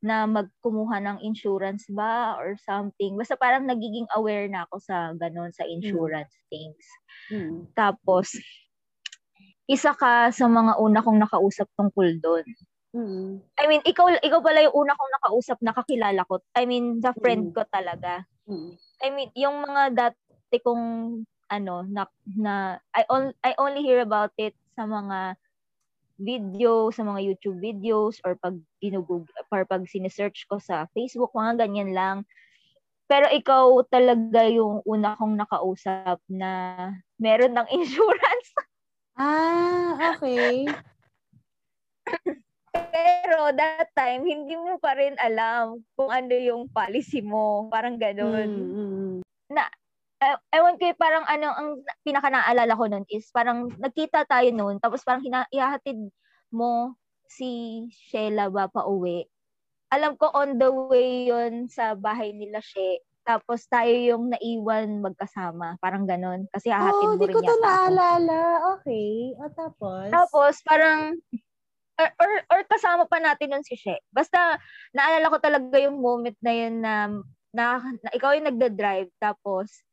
na 0.03 0.27
magkumuha 0.27 1.01
ng 1.01 1.17
insurance 1.23 1.87
ba 1.89 2.35
or 2.39 2.57
something. 2.61 3.15
Basta 3.15 3.35
parang 3.39 3.65
nagiging 3.65 4.05
aware 4.13 4.45
na 4.47 4.67
ako 4.69 4.79
sa 4.83 5.15
ganon, 5.15 5.51
sa 5.55 5.65
insurance 5.65 6.35
things. 6.51 6.85
Hmm. 7.31 7.65
Tapos, 7.73 8.31
isa 9.65 9.97
ka 9.97 10.29
sa 10.29 10.45
mga 10.45 10.77
una 10.77 11.01
kong 11.01 11.19
nakausap 11.21 11.65
tungkol 11.73 12.21
doon. 12.21 12.45
Mm. 12.95 13.43
I 13.59 13.65
mean, 13.67 13.83
ikaw 13.83 14.07
ikaw 14.23 14.39
pala 14.39 14.63
yung 14.63 14.77
una 14.87 14.95
kong 14.95 15.11
nakausap, 15.19 15.57
nakakilala 15.59 16.23
ko. 16.29 16.39
I 16.55 16.63
mean, 16.63 17.03
the 17.03 17.11
friend 17.19 17.51
Mm. 17.51 17.55
ko 17.57 17.61
talaga. 17.67 18.23
Mm. 18.47 18.71
I 19.03 19.07
mean, 19.11 19.29
yung 19.35 19.65
mga 19.67 19.81
dati 19.91 20.57
kong 20.63 20.83
ano 21.51 21.75
na, 21.85 22.07
na 22.39 22.53
I 22.95 23.03
on, 23.11 23.35
I 23.43 23.51
only 23.59 23.83
hear 23.83 23.99
about 23.99 24.31
it 24.39 24.55
sa 24.79 24.87
mga 24.87 25.35
video, 26.15 26.89
sa 26.91 27.03
mga 27.03 27.19
YouTube 27.21 27.59
videos 27.59 28.19
or 28.23 28.39
pag 28.39 28.55
ginugug 28.79 29.27
or 29.51 29.67
pag 29.67 29.83
sinesearch 29.87 30.47
ko 30.47 30.59
sa 30.59 30.87
Facebook, 30.95 31.35
mga 31.35 31.67
ganyan 31.67 31.91
lang. 31.91 32.17
Pero 33.05 33.29
ikaw 33.29 33.85
talaga 33.85 34.49
yung 34.49 34.81
una 34.87 35.13
kong 35.19 35.37
nakausap 35.37 36.17
na 36.25 36.89
meron 37.21 37.53
ng 37.53 37.67
insurance. 37.71 38.49
Ah, 39.15 39.95
okay. 40.11 40.67
Pero 42.75 43.55
that 43.55 43.87
time, 43.95 44.27
hindi 44.27 44.59
mo 44.59 44.75
pa 44.75 44.91
rin 44.91 45.15
alam 45.23 45.79
kung 45.95 46.11
ano 46.11 46.35
yung 46.35 46.67
policy 46.67 47.23
mo. 47.23 47.71
Parang 47.71 47.95
ganun. 47.95 48.43
Mm, 48.43 49.23
mm, 49.23 49.55
eh, 49.55 49.71
ewan 50.49 50.75
ko 50.79 50.83
eh, 50.89 50.97
parang 50.97 51.25
ano, 51.25 51.47
ang 51.51 51.69
pinaka 52.01 52.31
naalala 52.31 52.73
ko 52.73 52.85
nun 52.87 53.05
is 53.07 53.29
parang 53.29 53.69
nagkita 53.77 54.25
tayo 54.25 54.49
nun, 54.49 54.79
tapos 54.79 55.05
parang 55.05 55.21
hina- 55.21 55.49
ihahatid 55.49 55.97
mo 56.49 56.95
si 57.25 57.83
Sheila 58.09 58.49
ba 58.49 58.69
pa 58.69 58.85
uwi. 58.85 59.25
Alam 59.93 60.17
ko 60.17 60.31
on 60.33 60.57
the 60.57 60.69
way 60.69 61.29
yon 61.29 61.69
sa 61.69 61.93
bahay 61.93 62.33
nila 62.33 62.57
She. 62.59 62.99
Tapos 63.25 63.65
tayo 63.65 63.89
yung 63.89 64.29
naiwan 64.29 65.01
magkasama. 65.01 65.81
Parang 65.81 66.05
ganun. 66.05 66.45
Kasi 66.53 66.69
hahatid 66.69 67.09
Oh, 67.09 67.17
mo 67.17 67.25
di 67.25 67.33
rin 67.33 67.33
ko 67.33 67.41
to 67.41 67.45
yata 67.49 67.57
ako. 67.57 67.65
naalala. 67.65 68.39
Okay. 68.77 69.09
O 69.33 69.49
tapos? 69.49 70.05
Tapos 70.13 70.53
parang 70.61 71.17
or, 71.95 72.09
or, 72.21 72.31
or 72.53 72.61
kasama 72.69 73.09
pa 73.09 73.17
natin 73.17 73.49
nun 73.49 73.65
si 73.65 73.73
She. 73.77 73.97
Basta 74.13 74.57
naalala 74.93 75.33
ko 75.33 75.37
talaga 75.41 75.77
yung 75.81 75.97
moment 76.01 76.37
na 76.41 76.53
yun 76.53 76.75
na, 76.81 76.93
na, 77.49 77.65
na 77.81 78.09
ikaw 78.13 78.33
yung 78.37 78.45
nagda-drive 78.45 79.09
tapos 79.17 79.84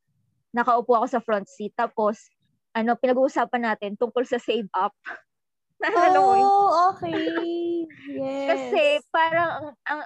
nakaupo 0.53 0.93
ako 0.97 1.07
sa 1.09 1.25
front 1.25 1.49
seat 1.49 1.73
tapos 1.75 2.29
ano 2.73 2.97
pinag-uusapan 2.97 3.73
natin 3.73 3.97
tungkol 3.97 4.25
sa 4.25 4.41
save 4.41 4.69
up. 4.77 4.93
Naalala 5.83 6.19
mo? 6.23 6.33
Oh, 6.39 6.95
okay. 6.95 7.85
Yes. 8.07 8.49
Kasi 8.49 8.83
parang 9.11 9.51
ang, 9.51 9.69
ang 9.85 10.03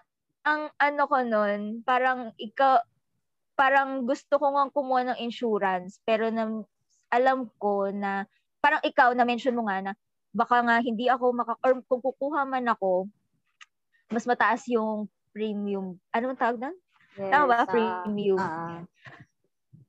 ang 0.47 0.63
ano 0.79 1.03
ko 1.11 1.19
nun, 1.27 1.83
parang 1.83 2.33
ikaw 2.39 2.81
parang 3.59 4.07
gusto 4.07 4.39
ko 4.39 4.53
nga 4.55 4.71
kumuha 4.71 5.03
ng 5.13 5.19
insurance 5.21 5.99
pero 6.05 6.29
na, 6.29 6.63
alam 7.11 7.49
ko 7.57 7.89
na 7.89 8.29
parang 8.61 8.81
ikaw 8.85 9.13
na 9.17 9.25
mention 9.25 9.57
mo 9.57 9.67
nga 9.67 9.81
na 9.81 9.93
baka 10.37 10.61
nga 10.61 10.77
hindi 10.85 11.09
ako 11.09 11.33
maka 11.33 11.57
or 11.65 11.81
kung 11.89 12.05
kukuha 12.05 12.45
man 12.45 12.69
ako 12.69 13.09
mas 14.13 14.29
mataas 14.29 14.63
yung 14.71 15.11
premium. 15.35 15.99
Ano 16.15 16.33
ang 16.33 16.39
tawag 16.39 16.57
doon? 16.63 16.77
yes, 17.19 17.31
Tama 17.33 17.45
ba? 17.51 17.59
ah, 17.61 17.69
Premium. 17.69 18.39
ah, 18.41 18.81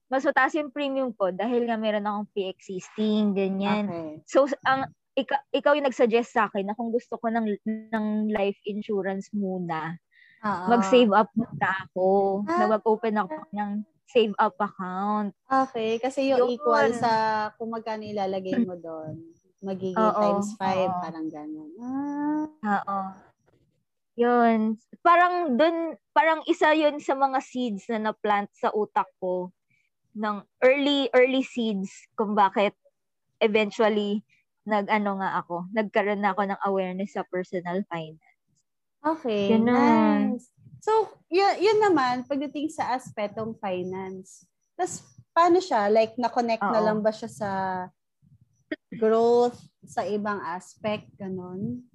Mas 0.07 0.23
mataas 0.23 0.55
yung 0.55 0.71
premium 0.71 1.11
ko 1.11 1.35
dahil 1.35 1.67
nga 1.67 1.75
meron 1.75 2.07
akong 2.07 2.31
pre-existing, 2.31 3.35
ganyan. 3.35 3.91
okay. 3.91 4.23
So, 4.23 4.47
ang 4.63 4.87
ikaw, 5.19 5.39
ikaw 5.51 5.71
yung 5.75 5.87
nag-suggest 5.89 6.31
sa 6.31 6.47
akin 6.47 6.71
na 6.71 6.75
kung 6.79 6.95
gusto 6.95 7.19
ko 7.19 7.27
ng, 7.27 7.59
ng 7.91 8.05
life 8.31 8.59
insurance 8.63 9.27
muna, 9.35 9.99
Ah, 10.41 10.63
mag-save 10.69 11.11
up 11.11 11.27
muna 11.35 11.69
ako. 11.89 12.43
Ah. 12.47 12.55
Na 12.55 12.65
mag-open 12.79 13.15
ako 13.19 13.35
ng 13.51 13.71
save 14.07 14.35
up 14.39 14.55
account. 14.63 15.35
Okay, 15.47 15.95
kasi 15.99 16.31
yung 16.31 16.43
Yun. 16.43 16.55
equal 16.59 16.91
sa 16.95 17.11
kung 17.55 17.71
magkano 17.71 18.03
ilalagay 18.03 18.59
mo 18.63 18.75
doon, 18.75 19.15
magiging 19.63 19.95
Oo, 19.97 20.19
times 20.19 20.55
5, 20.59 20.91
oo. 20.91 20.99
parang 21.03 21.27
gano'n. 21.31 21.71
Ah, 21.83 22.47
Oo. 22.87 22.99
Yun. 24.17 24.81
Parang 25.05 25.55
dun, 25.55 25.93
parang 26.11 26.41
isa 26.49 26.73
yun 26.73 26.97
sa 26.97 27.13
mga 27.13 27.39
seeds 27.43 27.85
na 27.91 28.11
na-plant 28.11 28.49
sa 28.55 28.73
utak 28.73 29.07
ko 29.21 29.53
ng 30.17 30.37
early, 30.65 31.09
early 31.13 31.43
seeds 31.45 31.91
kung 32.17 32.33
bakit 32.33 32.73
eventually 33.41 34.25
nag-ano 34.67 35.21
nga 35.21 35.29
ako, 35.41 35.69
nagkaroon 35.71 36.21
na 36.21 36.33
ako 36.35 36.41
ng 36.49 36.61
awareness 36.67 37.15
sa 37.15 37.23
personal 37.29 37.79
finance. 37.87 38.23
okay, 39.05 39.57
Ganun. 39.57 40.37
nice. 40.37 40.51
So, 40.81 40.91
yun, 41.31 41.57
yun 41.59 41.79
naman, 41.83 42.23
pagdating 42.29 42.69
sa 42.71 42.95
aspetong 42.95 43.57
finance. 43.57 44.45
Tapos, 44.77 45.03
paano 45.33 45.57
siya? 45.59 45.89
Like, 45.89 46.15
na-connect 46.15 46.69
na 46.69 46.79
Oo. 46.79 46.83
lang 46.83 46.99
ba 47.01 47.11
siya 47.11 47.29
sa 47.29 47.49
growth, 48.91 49.59
sa 49.87 50.03
ibang 50.03 50.39
aspect, 50.43 51.07
ganon? 51.19 51.87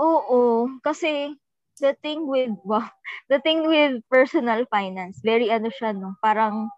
Oo, 0.00 0.68
kasi 0.84 1.36
the 1.80 1.96
thing 2.02 2.26
with 2.28 2.50
wow, 2.64 2.88
the 3.28 3.40
thing 3.40 3.66
with 3.66 4.02
personal 4.10 4.64
finance, 4.70 5.20
very 5.24 5.50
ano 5.50 5.70
siya 5.70 5.94
no, 5.96 6.14
parang 6.22 6.68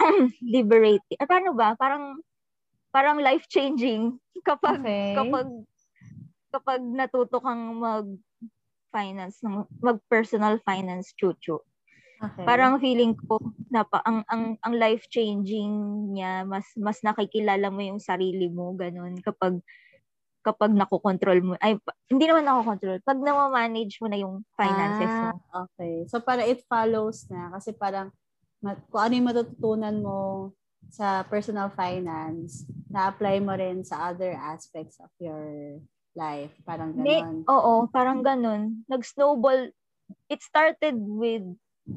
liberating. 0.44 1.18
Eh, 1.20 1.28
paano 1.28 1.52
ba? 1.56 1.74
Parang 1.78 2.20
parang 2.92 3.18
life-changing 3.20 4.16
kapag 4.48 4.80
Okay. 4.84 5.12
kapag 5.12 5.48
kapag 6.54 6.80
natuto 6.82 7.38
kang 7.42 7.78
mag 7.78 8.06
finance 8.94 9.40
mag 9.82 9.98
personal 10.08 10.58
finance 10.64 11.12
chuchu. 11.18 11.60
okay. 12.22 12.48
Parang 12.48 12.78
feeling 12.80 13.14
ko 13.28 13.38
na 13.74 13.82
pa, 13.84 14.00
ang 14.06 14.22
ang 14.30 14.56
ang 14.62 14.74
life-changing 14.76 15.74
niya 16.14 16.46
mas 16.46 16.66
mas 16.78 16.98
nakikilala 17.02 17.68
mo 17.72 17.82
yung 17.82 18.00
sarili 18.02 18.48
mo 18.50 18.72
ganun 18.78 19.18
kapag 19.20 19.60
kapag 20.46 20.70
nakokontrol 20.70 21.42
mo 21.42 21.52
ay 21.58 21.74
hindi 22.06 22.24
naman 22.30 22.46
nakokontrol 22.46 23.02
pag 23.02 23.18
na-manage 23.18 23.98
mo 23.98 24.06
na 24.06 24.18
yung 24.22 24.46
finances 24.54 25.10
mo. 25.10 25.34
Ah, 25.50 25.66
okay. 25.66 26.06
So, 26.06 26.22
para 26.22 26.46
it 26.46 26.62
follows 26.70 27.26
na. 27.26 27.50
Kasi 27.58 27.74
parang, 27.74 28.14
kung 28.62 29.02
ano 29.02 29.12
yung 29.18 29.26
matututunan 29.26 29.96
mo 29.98 30.18
sa 30.94 31.26
personal 31.26 31.74
finance, 31.74 32.62
na-apply 32.86 33.42
mo 33.42 33.58
rin 33.58 33.82
sa 33.82 34.14
other 34.14 34.38
aspects 34.38 35.02
of 35.02 35.10
your 35.18 35.82
life. 36.14 36.54
Parang 36.62 36.94
May, 36.94 37.18
ganon. 37.18 37.42
oo, 37.50 37.90
parang 37.90 38.22
ganun. 38.22 38.86
Nag-snowball. 38.86 39.74
It 40.30 40.40
started 40.46 40.94
with 40.94 41.42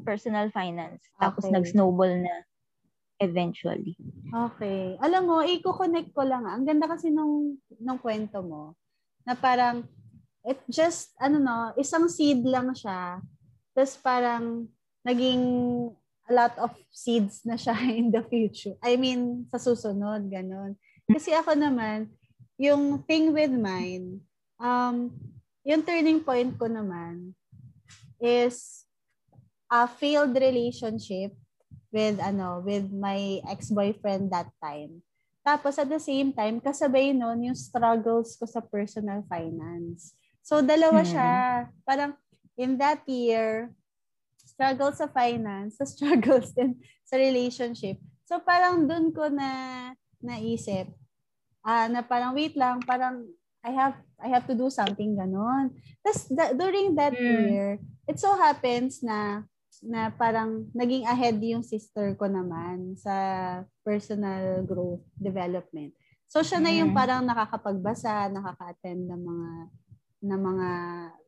personal 0.02 0.50
finance. 0.50 1.06
Tapos 1.22 1.46
Okay. 1.46 1.54
nag-snowball 1.54 2.18
na 2.18 2.42
eventually. 3.20 3.94
Okay. 4.32 4.96
Alam 5.04 5.22
mo, 5.28 5.36
i-connect 5.44 6.16
ko 6.16 6.24
lang. 6.24 6.48
ah. 6.48 6.56
Ang 6.56 6.64
ganda 6.64 6.88
kasi 6.88 7.12
nung, 7.12 7.60
nung 7.76 8.00
kwento 8.00 8.40
mo 8.40 8.72
na 9.28 9.36
parang 9.36 9.84
it 10.42 10.56
just, 10.72 11.12
ano 11.20 11.36
no, 11.36 11.76
isang 11.76 12.08
seed 12.08 12.40
lang 12.48 12.72
siya. 12.72 13.20
Tapos 13.76 13.94
parang 14.00 14.64
naging 15.04 15.44
a 16.26 16.32
lot 16.32 16.56
of 16.56 16.72
seeds 16.88 17.44
na 17.44 17.60
siya 17.60 17.76
in 18.00 18.08
the 18.08 18.24
future. 18.24 18.74
I 18.80 18.96
mean, 18.96 19.44
sa 19.52 19.60
susunod, 19.60 20.32
ganun. 20.32 20.80
Kasi 21.04 21.36
ako 21.36 21.52
naman, 21.52 22.08
yung 22.56 23.04
thing 23.04 23.36
with 23.36 23.52
mine, 23.52 24.24
um, 24.56 25.12
yung 25.60 25.84
turning 25.84 26.24
point 26.24 26.56
ko 26.56 26.70
naman 26.70 27.36
is 28.16 28.84
a 29.68 29.84
failed 29.84 30.32
relationship 30.36 31.36
with 31.90 32.18
ano 32.22 32.62
with 32.62 32.90
my 32.90 33.42
ex-boyfriend 33.50 34.30
that 34.30 34.50
time. 34.62 35.02
Tapos 35.46 35.78
at 35.80 35.88
the 35.88 35.98
same 36.00 36.32
time, 36.32 36.60
kasabay 36.60 37.16
nun 37.16 37.42
yung 37.42 37.58
struggles 37.58 38.36
ko 38.36 38.44
sa 38.46 38.60
personal 38.62 39.24
finance. 39.26 40.14
So 40.44 40.60
dalawa 40.62 41.02
Mm. 41.02 41.08
siya. 41.08 41.30
Parang 41.84 42.14
in 42.58 42.76
that 42.78 43.02
year, 43.08 43.72
struggles 44.44 45.00
sa 45.00 45.08
finance, 45.08 45.80
sa 45.80 45.86
struggles 45.92 46.52
din 46.52 46.76
sa 47.06 47.16
relationship. 47.16 47.98
So 48.28 48.38
parang 48.42 48.86
dun 48.86 49.10
ko 49.10 49.26
na 49.32 49.92
naisip 50.20 50.92
ah 51.64 51.88
na 51.88 52.00
parang 52.04 52.32
wait 52.36 52.56
lang, 52.56 52.80
parang 52.84 53.24
I 53.60 53.72
have 53.76 53.96
I 54.20 54.28
have 54.32 54.48
to 54.48 54.56
do 54.56 54.72
something 54.72 55.16
ganon. 55.16 55.76
Tapos 56.04 56.28
during 56.56 56.96
that 56.96 57.16
Mm. 57.16 57.28
year, 57.28 57.80
it 58.08 58.16
so 58.20 58.32
happens 58.36 59.04
na 59.04 59.44
na 59.80 60.12
parang 60.12 60.68
naging 60.76 61.08
ahead 61.08 61.40
yung 61.40 61.64
sister 61.64 62.12
ko 62.20 62.28
naman 62.28 62.94
sa 63.00 63.14
personal 63.80 64.60
growth 64.68 65.00
development. 65.16 65.96
So 66.30 66.44
siya 66.44 66.60
na 66.60 66.70
yung 66.70 66.92
Mm. 66.92 66.96
parang 66.96 67.22
nakakapagbasa, 67.24 68.28
nakaka-attend 68.30 69.08
ng 69.08 69.22
mga 69.24 69.50
ng 70.20 70.36
mga 70.36 70.68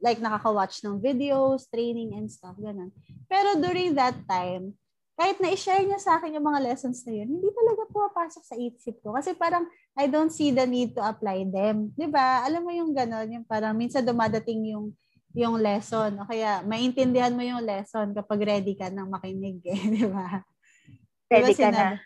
like 0.05 0.21
nakaka-watch 0.21 0.85
ng 0.85 1.01
videos, 1.01 1.65
training 1.73 2.13
and 2.13 2.29
stuff 2.29 2.53
ganun. 2.61 2.93
Pero 3.25 3.57
during 3.57 3.97
that 3.97 4.15
time, 4.29 4.77
kahit 5.17 5.41
na 5.41 5.49
i-share 5.49 5.81
niya 5.85 5.97
sa 5.97 6.21
akin 6.21 6.37
yung 6.37 6.45
mga 6.45 6.61
lessons 6.61 7.01
na 7.09 7.13
yun, 7.17 7.29
hindi 7.41 7.49
talaga 7.57 7.89
pumapasok 7.89 8.43
sa 8.45 8.57
isip 8.61 9.01
ko. 9.01 9.17
Kasi 9.17 9.33
parang 9.33 9.65
I 9.97 10.13
don't 10.13 10.33
see 10.33 10.53
the 10.53 10.69
need 10.69 10.93
to 10.93 11.01
apply 11.01 11.45
them. 11.49 11.89
'Di 11.97 12.09
ba? 12.13 12.45
Alam 12.45 12.69
mo 12.69 12.71
yung 12.73 12.93
ganon, 12.93 13.33
yung 13.33 13.47
parang 13.49 13.73
minsan 13.73 14.05
dumadating 14.05 14.77
yung 14.77 14.93
yung 15.33 15.57
lesson. 15.59 16.17
O 16.21 16.29
kaya, 16.29 16.61
maintindihan 16.63 17.33
mo 17.33 17.41
yung 17.41 17.65
lesson 17.65 18.13
kapag 18.13 18.41
ready 18.45 18.77
ka 18.77 18.93
nang 18.93 19.09
makinig 19.09 19.61
eh, 19.65 19.81
di 19.97 20.05
ba? 20.07 20.45
Ready 21.29 21.53
ka 21.57 21.73
na. 21.73 21.97
sinabi- 21.97 22.01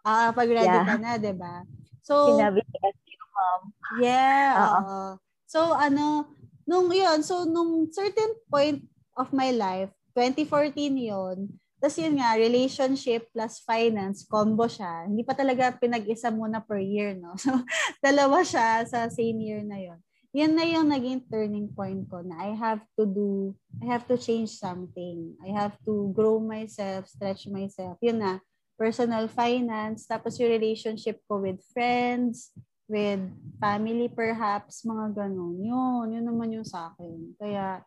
Ah, 0.00 0.32
pag 0.32 0.48
ready 0.48 0.64
Yeah. 0.72 0.86
ka 0.86 0.96
na, 0.96 1.12
di 1.16 1.32
ba? 1.36 1.64
So, 2.00 2.32
Sinabi 2.32 2.64
ni 2.64 2.76
SU 2.80 3.20
mom. 3.30 3.60
yeah. 4.00 4.52
Oo. 4.56 4.98
So, 5.44 5.76
ano, 5.76 6.32
nung 6.64 6.88
yun, 6.88 7.20
so 7.20 7.44
nung 7.44 7.90
certain 7.92 8.32
point 8.48 8.80
of 9.12 9.28
my 9.36 9.52
life, 9.52 9.92
2014 10.16 10.72
yun, 10.96 11.38
tapos 11.76 11.96
yun 11.96 12.16
nga, 12.16 12.36
relationship 12.36 13.28
plus 13.32 13.60
finance, 13.60 14.24
combo 14.24 14.64
siya. 14.64 15.04
Hindi 15.04 15.24
pa 15.24 15.32
talaga 15.32 15.72
pinag-isa 15.72 16.28
muna 16.28 16.60
per 16.60 16.76
year, 16.80 17.16
no? 17.16 17.32
So, 17.40 17.52
dalawa 18.00 18.40
siya 18.40 18.84
sa 18.84 19.08
same 19.08 19.40
year 19.40 19.60
na 19.64 19.80
yun. 19.80 20.00
Yan 20.30 20.54
na 20.54 20.62
yung 20.62 20.86
naging 20.86 21.26
turning 21.26 21.66
point 21.74 22.06
ko 22.06 22.22
na 22.22 22.38
I 22.38 22.54
have 22.54 22.86
to 22.94 23.02
do, 23.02 23.50
I 23.82 23.90
have 23.90 24.06
to 24.06 24.14
change 24.14 24.54
something. 24.54 25.34
I 25.42 25.50
have 25.50 25.74
to 25.82 26.14
grow 26.14 26.38
myself, 26.38 27.10
stretch 27.10 27.50
myself. 27.50 27.98
Yun 27.98 28.22
na, 28.22 28.38
personal 28.78 29.26
finance, 29.26 30.06
tapos 30.06 30.38
yung 30.38 30.54
relationship 30.54 31.20
ko 31.26 31.42
with 31.42 31.58
friends, 31.74 32.54
with 32.86 33.20
family 33.58 34.06
perhaps, 34.06 34.86
mga 34.86 35.26
ganun. 35.26 35.60
Yun, 35.60 36.14
yun 36.14 36.24
naman 36.24 36.54
yung 36.54 36.64
sa 36.64 36.94
akin. 36.94 37.34
Kaya, 37.36 37.82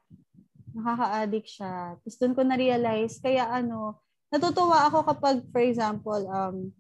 nakaka-addict 0.76 1.48
siya. 1.48 1.96
Tapos 1.98 2.16
doon 2.20 2.36
ko 2.36 2.42
na-realize, 2.44 3.24
kaya 3.24 3.48
ano, 3.48 4.04
natutuwa 4.30 4.84
ako 4.90 5.08
kapag, 5.16 5.48
for 5.48 5.64
example, 5.64 6.22
um, 6.28 6.76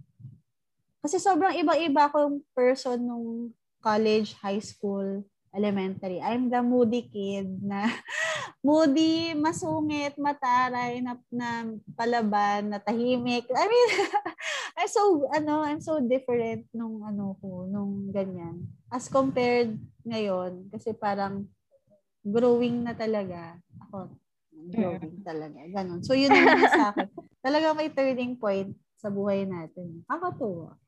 kasi 0.99 1.23
sobrang 1.23 1.55
iba-iba 1.55 2.11
akong 2.11 2.43
person 2.51 2.99
nung 2.99 3.55
college, 3.79 4.35
high 4.39 4.61
school, 4.61 5.23
elementary. 5.53 6.17
I'm 6.17 6.49
the 6.49 6.65
moody 6.65 7.05
kid 7.07 7.61
na 7.61 7.85
moody, 8.65 9.37
masungit, 9.37 10.17
mataray, 10.17 10.99
na, 10.99 11.15
na 11.29 11.69
palaban, 11.93 12.73
na 12.73 12.81
tahimik. 12.81 13.45
I 13.53 13.65
mean, 13.69 13.89
I'm 14.81 14.89
so, 14.89 15.29
ano, 15.29 15.61
I'm 15.61 15.79
so 15.79 16.01
different 16.01 16.65
nung 16.73 17.05
ano 17.05 17.37
ko, 17.37 17.69
nung 17.69 18.09
ganyan. 18.09 18.65
As 18.89 19.07
compared 19.07 19.77
ngayon, 20.03 20.73
kasi 20.73 20.91
parang 20.97 21.45
growing 22.25 22.81
na 22.81 22.97
talaga. 22.97 23.61
Ako, 23.87 24.09
growing 24.71 25.21
talaga. 25.21 25.59
Ganon. 25.69 26.01
So, 26.01 26.17
yun 26.17 26.33
yung 26.33 26.71
sa 26.71 26.95
akin. 26.95 27.07
Talaga 27.45 27.75
may 27.75 27.91
turning 27.91 28.39
point 28.39 28.71
sa 28.95 29.11
buhay 29.11 29.43
natin. 29.43 30.07
Kakatuwa. 30.07 30.79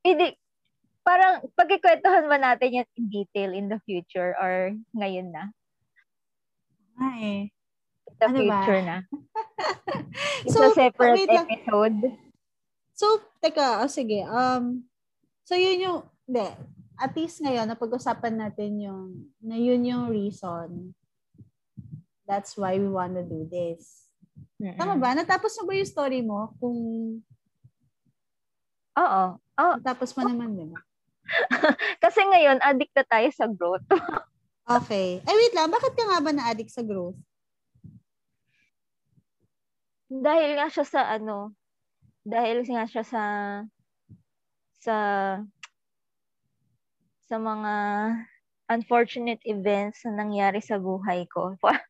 Hindi, 0.00 0.32
parang 1.04 1.44
pagkikwentuhan 1.52 2.24
ba 2.26 2.40
natin 2.40 2.80
yan 2.82 2.88
in 2.96 3.06
detail 3.12 3.50
in 3.52 3.68
the 3.68 3.78
future 3.84 4.32
or 4.40 4.72
ngayon 4.96 5.28
na? 5.30 5.52
Ay. 6.96 7.52
In 8.08 8.16
the 8.18 8.26
Ano 8.26 8.38
ba? 8.40 8.56
future 8.64 8.80
na. 8.82 8.96
It's 10.48 10.56
So, 10.56 10.72
a 10.72 10.74
separate 10.74 11.28
wait 11.28 11.30
lang. 11.30 11.46
episode. 11.48 11.98
So, 12.94 13.06
teka, 13.42 13.84
oh, 13.84 13.90
sige. 13.90 14.22
Um, 14.24 14.86
so, 15.44 15.52
yun 15.58 15.82
yung, 15.82 15.98
hindi, 16.24 16.46
at 16.96 17.12
least 17.18 17.42
ngayon, 17.42 17.66
napag-usapan 17.68 18.38
natin 18.38 18.78
yung, 18.80 19.34
na 19.42 19.58
yun 19.58 19.82
yung 19.84 20.08
reason. 20.08 20.94
That's 22.24 22.56
why 22.56 22.78
we 22.80 22.88
wanna 22.88 23.20
do 23.26 23.44
this. 23.44 24.08
Mm-mm. 24.56 24.78
Tama 24.78 24.96
ba? 24.96 25.12
Natapos 25.12 25.52
na 25.58 25.66
ba 25.68 25.72
yung 25.76 25.90
story 25.90 26.22
mo? 26.24 26.54
Kung 26.56 26.78
Oo. 28.94 29.24
Oh, 29.58 29.72
natapos 29.78 30.14
mo 30.14 30.22
naman, 30.24 30.54
di 30.54 30.66
ba? 30.70 30.78
kasi 32.04 32.20
ngayon, 32.22 32.60
addict 32.60 32.94
na 32.94 33.04
tayo 33.08 33.28
sa 33.32 33.46
growth. 33.48 33.86
Okay. 34.64 35.20
Ay, 35.28 35.34
wait 35.36 35.52
lang. 35.52 35.68
Bakit 35.68 35.92
ka 35.92 36.08
nga 36.08 36.24
ba 36.24 36.32
na-addict 36.32 36.72
sa 36.72 36.80
growth? 36.80 37.20
dahil 40.22 40.50
nga 40.54 40.68
siya 40.70 40.86
sa 40.86 41.00
ano, 41.10 41.56
dahil 42.22 42.62
nga 42.64 42.84
siya 42.86 43.04
sa 43.04 43.22
sa 44.78 44.96
sa 47.24 47.36
mga 47.40 47.74
unfortunate 48.68 49.40
events 49.48 50.04
na 50.04 50.24
nangyari 50.24 50.60
sa 50.60 50.78
buhay 50.78 51.26
ko. 51.28 51.56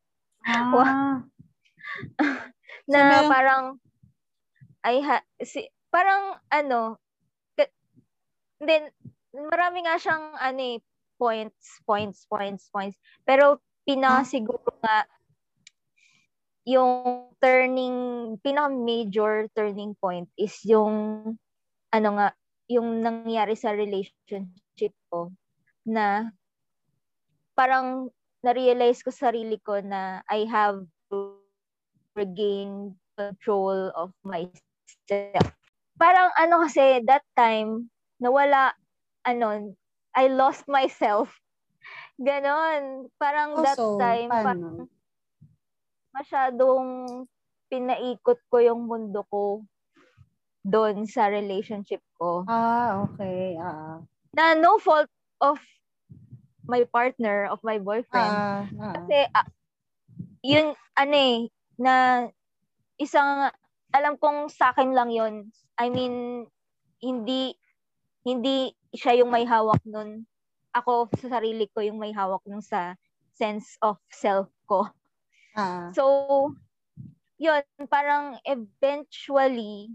Ah. 0.45 1.25
na 2.85 3.01
meron- 3.01 3.33
parang 3.33 3.65
ay 4.85 5.01
ha, 5.01 5.25
si, 5.41 5.65
parang 5.89 6.37
ano 6.53 7.01
then 8.61 8.93
marami 9.35 9.83
nga 9.83 9.99
siyang 9.99 10.39
ano 10.39 10.61
eh, 10.63 10.79
points, 11.19 11.83
points, 11.83 12.27
points, 12.31 12.71
points. 12.71 12.97
Pero 13.27 13.59
pina 13.83 14.23
Ah. 14.23 14.27
siguro 14.27 14.65
nga 14.81 15.05
yung 16.65 17.29
turning 17.45 17.99
pinaka 18.41 18.73
major 18.73 19.45
turning 19.53 19.93
point 20.01 20.25
is 20.41 20.57
yung 20.65 21.21
ano 21.93 22.09
nga 22.17 22.33
yung 22.73 23.05
nangyari 23.05 23.53
sa 23.53 23.77
relationship 23.77 24.97
ko 25.13 25.29
na 25.85 26.33
parang 27.53 28.09
na-realize 28.41 29.05
ko 29.05 29.13
sa 29.13 29.29
sarili 29.29 29.61
ko 29.61 29.81
na 29.85 30.25
I 30.33 30.49
have 30.49 30.89
to 31.13 31.37
regain 32.17 32.97
control 33.17 33.93
of 33.93 34.11
myself. 34.25 35.47
Parang 36.01 36.33
ano 36.35 36.65
kasi 36.65 37.05
that 37.05 37.25
time 37.37 37.93
nawala 38.19 38.73
ano 39.27 39.75
I 40.15 40.31
lost 40.31 40.69
myself. 40.71 41.35
Ganon. 42.21 43.11
Parang 43.19 43.59
that 43.65 43.77
Also, 43.77 43.99
time 43.99 44.31
Oh, 44.31 44.35
paano? 44.35 44.47
parang 44.47 44.89
masyadong 46.15 46.87
pinaikot 47.67 48.39
ko 48.47 48.63
yung 48.63 48.87
mundo 48.87 49.27
ko 49.27 49.67
doon 50.63 51.05
sa 51.05 51.27
relationship 51.29 52.01
ko. 52.17 52.47
Ah, 52.47 53.03
okay. 53.05 53.59
Ah. 53.59 54.01
Na 54.33 54.55
no 54.55 54.79
fault 54.79 55.11
of 55.43 55.59
my 56.65 56.87
partner, 56.89 57.51
of 57.51 57.61
my 57.61 57.77
boyfriend. 57.77 58.33
Ah, 58.33 58.65
ah. 58.81 58.95
Kasi, 58.97 59.19
ah, 59.35 59.49
yun, 60.41 60.73
ano 60.97 61.15
eh, 61.19 61.39
na 61.77 61.95
isang, 62.97 63.53
alam 63.93 64.17
kong 64.17 64.49
sa 64.49 64.73
akin 64.73 64.97
lang 64.97 65.13
yun. 65.13 65.53
I 65.77 65.93
mean, 65.93 66.47
hindi, 67.03 67.53
hindi 68.25 68.73
siya 68.97 69.21
yung 69.21 69.31
may 69.31 69.45
hawak 69.45 69.85
nun. 69.85 70.25
Ako 70.75 71.13
sa 71.21 71.39
sarili 71.39 71.69
ko 71.71 71.85
yung 71.85 72.01
may 72.01 72.11
hawak 72.11 72.43
nun 72.49 72.65
sa 72.65 72.97
sense 73.37 73.77
of 73.85 74.01
self 74.11 74.49
ko. 74.67 74.89
Ah. 75.55 75.93
So, 75.95 76.51
yun, 77.39 77.63
parang 77.87 78.41
eventually, 78.43 79.93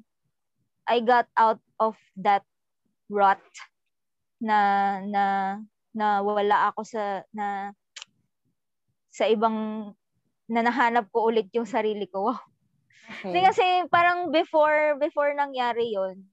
I 0.88 1.02
got 1.04 1.28
out 1.36 1.60
of 1.82 1.98
that 2.22 2.46
rut 3.10 3.42
na 4.40 5.02
na 5.04 5.24
na 5.92 6.22
wala 6.24 6.72
ako 6.72 6.86
sa 6.86 7.26
na 7.36 7.76
sa 9.12 9.28
ibang 9.28 9.92
na 10.50 10.62
nahanap 10.64 11.12
ko 11.12 11.28
ulit 11.28 11.52
yung 11.52 11.68
sarili 11.68 12.08
ko. 12.08 12.34
Okay. 13.26 13.42
Kasi 13.42 13.66
parang 13.90 14.30
before 14.30 14.96
before 15.02 15.34
nangyari 15.34 15.92
yon 15.92 16.24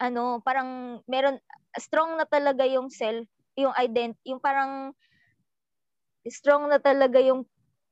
ano, 0.00 0.40
parang 0.40 1.00
meron 1.04 1.36
strong 1.76 2.16
na 2.16 2.24
talaga 2.24 2.64
yung 2.64 2.88
self, 2.88 3.28
yung 3.54 3.76
ident, 3.76 4.16
yung 4.24 4.40
parang 4.40 4.96
strong 6.24 6.66
na 6.72 6.80
talaga 6.80 7.20
yung 7.20 7.44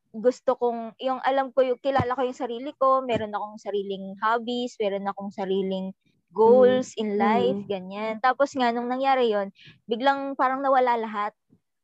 gusto 0.08 0.56
kong, 0.56 0.96
yung 0.98 1.20
alam 1.20 1.52
ko, 1.52 1.60
yung 1.60 1.80
kilala 1.84 2.16
ko 2.16 2.24
yung 2.24 2.36
sarili 2.36 2.72
ko, 2.80 3.04
meron 3.04 3.32
akong 3.36 3.60
sariling 3.60 4.16
hobbies, 4.24 4.74
meron 4.80 5.04
akong 5.04 5.28
sariling 5.28 5.92
goals 6.32 6.96
mm. 6.96 7.00
in 7.04 7.08
life, 7.20 7.60
mm. 7.60 7.68
ganyan. 7.68 8.14
Tapos 8.24 8.56
nga, 8.56 8.72
nung 8.72 8.88
nangyari 8.88 9.32
yon 9.32 9.52
biglang 9.84 10.32
parang 10.32 10.64
nawala 10.64 10.96
lahat. 10.96 11.32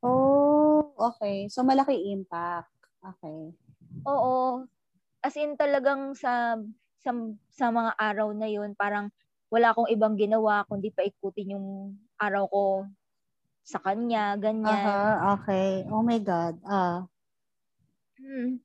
Oh, 0.04 0.92
okay. 0.96 1.48
So, 1.48 1.64
malaki 1.64 1.96
impact. 2.12 2.72
Okay. 3.00 3.52
Oo. 4.08 4.64
As 5.24 5.36
in, 5.36 5.56
talagang 5.56 6.12
sa, 6.16 6.60
sa, 7.00 7.10
sa 7.48 7.66
mga 7.72 7.92
araw 7.96 8.32
na 8.36 8.48
yon 8.48 8.76
parang 8.76 9.08
wala 9.54 9.70
akong 9.70 9.86
ibang 9.86 10.18
ginawa 10.18 10.66
kundi 10.66 10.90
pa 10.90 11.06
ikutin 11.06 11.54
yung 11.54 11.94
araw 12.18 12.50
ko 12.50 12.64
sa 13.64 13.78
kanya, 13.80 14.34
ganyan. 14.36 14.66
Aha, 14.66 15.40
okay. 15.40 15.86
Oh 15.88 16.02
my 16.02 16.18
God. 16.20 16.58
Ah. 16.66 17.06
Hmm. 18.18 18.60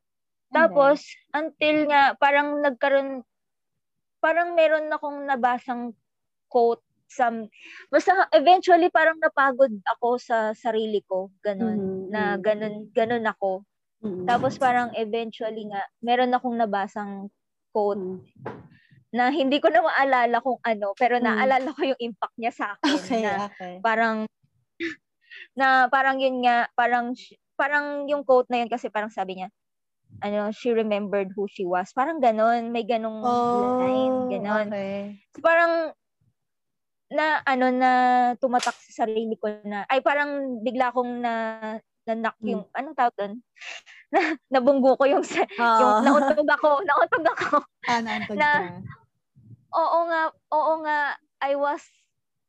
Tapos, 0.50 1.06
until 1.32 1.88
nga, 1.88 2.18
parang 2.18 2.60
nagkaroon, 2.60 3.22
parang 4.20 4.58
meron 4.58 4.90
akong 4.90 5.24
nabasang 5.30 5.94
quote 6.52 6.84
sa, 7.06 7.30
basta 7.88 8.28
eventually 8.36 8.90
parang 8.90 9.22
napagod 9.22 9.72
ako 9.98 10.18
sa 10.20 10.52
sarili 10.58 11.06
ko, 11.06 11.30
ganun, 11.46 11.78
mm-hmm. 11.78 12.10
na 12.12 12.36
ganun, 12.42 12.90
ganun 12.92 13.26
ako. 13.30 13.64
Mm-hmm. 14.04 14.26
Tapos 14.26 14.58
parang 14.58 14.90
eventually 14.98 15.70
nga, 15.70 15.86
meron 16.02 16.34
akong 16.34 16.58
nabasang 16.58 17.30
quote 17.72 18.02
mm-hmm 18.02 18.79
na 19.10 19.34
hindi 19.34 19.58
ko 19.58 19.74
na 19.74 19.82
maalala 19.82 20.38
kung 20.42 20.62
ano, 20.62 20.94
pero 20.94 21.18
hmm. 21.18 21.26
naalala 21.26 21.70
ko 21.74 21.82
yung 21.82 22.02
impact 22.02 22.36
niya 22.38 22.54
sa 22.54 22.66
akin. 22.78 22.94
Okay, 22.94 23.22
na 23.26 23.50
okay. 23.50 23.74
Parang, 23.82 24.18
na 25.58 25.90
parang 25.90 26.22
yun 26.22 26.46
nga, 26.46 26.70
parang, 26.78 27.18
parang 27.58 28.06
yung 28.06 28.22
quote 28.22 28.50
na 28.54 28.62
yun 28.62 28.70
kasi 28.70 28.94
parang 28.94 29.10
sabi 29.10 29.42
niya, 29.42 29.50
ano, 30.22 30.54
she 30.54 30.74
remembered 30.74 31.34
who 31.34 31.50
she 31.50 31.66
was. 31.66 31.90
Parang 31.94 32.22
ganon, 32.22 32.70
may 32.70 32.86
ganong 32.86 33.22
oh, 33.26 33.82
line, 33.82 34.18
ganon. 34.30 34.68
Okay. 34.70 35.18
So, 35.34 35.42
parang, 35.42 35.94
na, 37.10 37.42
ano, 37.50 37.66
na 37.74 37.92
tumatak 38.38 38.78
sa 38.78 39.06
sarili 39.06 39.34
ko 39.42 39.50
na, 39.66 39.90
ay 39.90 40.06
parang 40.06 40.62
bigla 40.62 40.94
akong 40.94 41.18
na, 41.18 41.34
nanak 42.06 42.38
hmm. 42.42 42.50
yung, 42.50 42.64
hmm. 42.70 42.78
anong 42.78 42.98
tawag 42.98 43.16
doon? 43.18 43.34
na, 44.14 44.20
nabunggo 44.54 44.94
ko 45.02 45.10
yung, 45.10 45.26
oh. 45.26 45.78
yung 45.82 45.94
nauntog 46.06 46.46
ako, 46.46 46.70
nauntog 46.86 47.26
ako. 47.26 47.58
Ah, 47.90 48.02
nauntog 48.06 48.38
na, 48.38 48.50
ka 48.54 48.99
oo 49.74 50.00
nga, 50.10 50.22
oo 50.54 50.74
nga, 50.86 51.18
I 51.40 51.54
was 51.56 51.84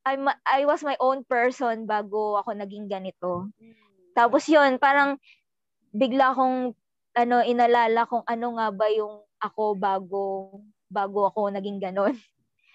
I'm, 0.04 0.24
I 0.48 0.64
was 0.64 0.80
my 0.80 0.96
own 0.96 1.28
person 1.28 1.84
bago 1.84 2.40
ako 2.40 2.56
naging 2.56 2.88
ganito. 2.88 3.52
Tapos 4.16 4.48
yun, 4.48 4.80
parang 4.80 5.20
bigla 5.92 6.32
akong 6.32 6.72
ano, 7.14 7.36
inalala 7.44 8.08
kung 8.08 8.24
ano 8.24 8.56
nga 8.56 8.68
ba 8.72 8.86
yung 8.88 9.20
ako 9.40 9.76
bago 9.76 10.24
bago 10.90 11.28
ako 11.28 11.52
naging 11.52 11.78
ganon. 11.78 12.16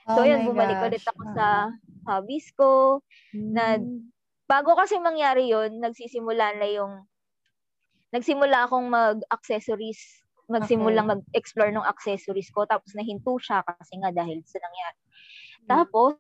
So 0.05 0.21
oh 0.21 0.27
yun, 0.29 0.45
bumalik 0.45 0.77
gosh. 0.77 0.85
ulit 0.85 1.05
ako 1.09 1.21
sa 1.33 1.73
hobbies 2.05 2.53
ko. 2.53 3.01
Mm. 3.33 3.51
Na 3.57 3.73
hmm. 3.73 4.13
bago 4.45 4.77
kasi 4.77 5.01
mangyari 5.01 5.49
yun, 5.49 5.81
nagsisimula 5.81 6.53
na 6.61 6.69
yung 6.69 7.09
nagsimula 8.13 8.69
akong 8.69 8.85
mag-accessories 8.85 10.21
magsimulang 10.45 11.09
okay. 11.09 11.13
mag-explore 11.17 11.71
ng 11.73 11.85
accessories 11.85 12.49
ko 12.53 12.65
tapos 12.69 12.93
nahinto 12.93 13.35
siya 13.41 13.65
kasi 13.65 13.97
nga 13.97 14.13
dahil 14.13 14.41
sa 14.45 14.61
nangyari. 14.61 14.99
Hmm. 15.01 15.67
Tapos, 15.67 16.15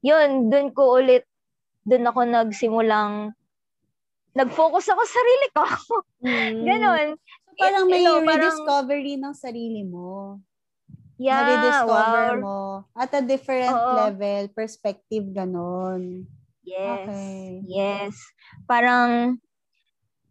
yun, 0.00 0.48
dun 0.48 0.72
ko 0.72 0.98
ulit, 0.98 1.28
dun 1.84 2.08
ako 2.08 2.24
nagsimulang, 2.26 3.36
nag-focus 4.32 4.92
ako 4.92 5.02
sa 5.04 5.12
sarili 5.12 5.46
ko. 5.52 5.64
Mm. 6.24 6.58
Ganon. 6.68 7.08
So, 7.52 7.60
parang 7.60 7.84
may 7.86 8.00
you 8.00 8.08
know, 8.08 8.24
rediscovery 8.24 9.14
parang, 9.20 9.24
ng 9.28 9.34
sarili 9.36 9.82
mo. 9.84 10.40
Yeah, 11.20 11.44
Na-rediscover 11.44 12.28
wow. 12.40 12.42
mo. 12.42 12.58
At 12.96 13.12
a 13.14 13.22
different 13.22 13.70
Oo. 13.70 13.94
level, 13.94 14.42
perspective, 14.56 15.28
ganon. 15.30 16.26
Yes. 16.64 17.06
Okay. 17.06 17.62
Yes. 17.68 18.14
Parang, 18.64 19.36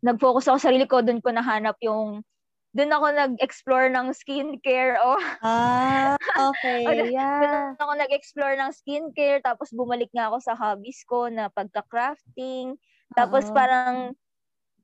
nag-focus 0.02 0.50
ako 0.50 0.58
sa 0.58 0.68
sarili 0.74 0.90
ko, 0.90 1.06
dun 1.06 1.22
ko 1.22 1.30
nahanap 1.30 1.78
yung 1.86 2.26
doon 2.72 2.92
ako 2.96 3.08
nag-explore 3.12 3.92
ng 3.92 4.16
skincare. 4.16 4.96
Oh. 5.04 5.20
Ah, 5.44 6.16
okay. 6.40 6.88
yeah. 7.16 7.76
Doon 7.76 7.84
ako 7.84 7.94
nag-explore 8.00 8.56
ng 8.56 8.72
skincare. 8.72 9.44
Tapos 9.44 9.76
bumalik 9.76 10.08
nga 10.16 10.32
ako 10.32 10.38
sa 10.40 10.56
hobbies 10.56 11.04
ko 11.04 11.28
na 11.28 11.52
pagka-crafting. 11.52 12.80
Tapos 13.12 13.52
Uh-oh. 13.52 13.56
parang, 13.56 13.96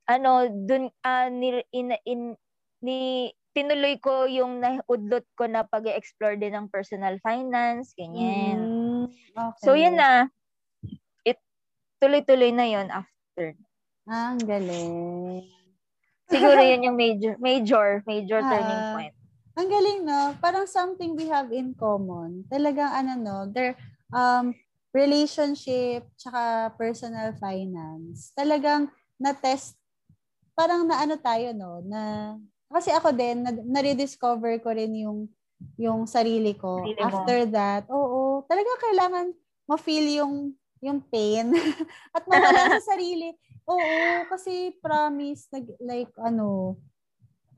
ano, 0.04 0.32
doon, 0.68 0.92
uh, 1.00 1.28
ni, 1.32 1.64
in, 1.72 1.96
in, 2.04 2.20
ni, 2.84 3.32
tinuloy 3.56 3.96
ko 3.98 4.28
yung 4.28 4.60
naudlot 4.60 5.24
ko 5.32 5.48
na 5.48 5.64
pag-explore 5.64 6.36
din 6.36 6.52
ng 6.52 6.68
personal 6.68 7.16
finance, 7.24 7.96
ganyan. 7.96 8.60
Mm, 8.60 9.04
okay. 9.32 9.64
So, 9.64 9.72
yun 9.72 9.96
na. 9.96 10.28
It, 11.24 11.40
tuloy-tuloy 12.04 12.52
na 12.52 12.68
yon 12.68 12.92
after. 12.92 13.56
Ah, 14.04 14.36
ang 14.36 14.44
galing. 14.44 15.57
Siguro 16.28 16.60
yun 16.70 16.84
yung 16.84 16.96
major, 16.96 17.34
major, 17.40 18.04
major 18.04 18.40
turning 18.44 18.82
uh, 18.84 18.92
point. 18.94 19.14
Ang 19.58 19.68
galing, 19.72 20.00
no? 20.06 20.38
Parang 20.38 20.70
something 20.70 21.18
we 21.18 21.26
have 21.26 21.50
in 21.50 21.74
common. 21.74 22.46
Talagang, 22.46 22.94
ano, 22.94 23.12
no? 23.18 23.36
There, 23.50 23.74
um, 24.14 24.54
relationship, 24.94 26.06
tsaka 26.14 26.72
personal 26.78 27.34
finance. 27.40 28.30
Talagang 28.38 28.86
na-test, 29.18 29.74
parang 30.54 30.86
na 30.86 31.02
ano 31.02 31.18
tayo, 31.18 31.50
no? 31.56 31.82
Na, 31.82 32.34
kasi 32.70 32.94
ako 32.94 33.10
din, 33.10 33.42
na, 33.42 33.50
na-rediscover 33.50 34.62
ko 34.62 34.70
rin 34.70 34.94
yung, 34.94 35.26
yung 35.74 36.06
sarili 36.06 36.54
ko. 36.54 36.86
Sarili 36.86 37.02
After 37.02 37.38
that, 37.50 37.82
oo, 37.90 38.46
talaga 38.46 38.70
kailangan 38.84 39.26
ma-feel 39.66 40.22
yung, 40.22 40.54
yung 40.78 41.02
pain 41.02 41.50
at 42.14 42.22
mawala 42.30 42.78
sa 42.78 42.94
sarili. 42.94 43.34
Oo, 43.68 44.24
kasi 44.32 44.72
promise, 44.80 45.44
nag, 45.52 45.68
like, 45.84 46.12
ano, 46.16 46.80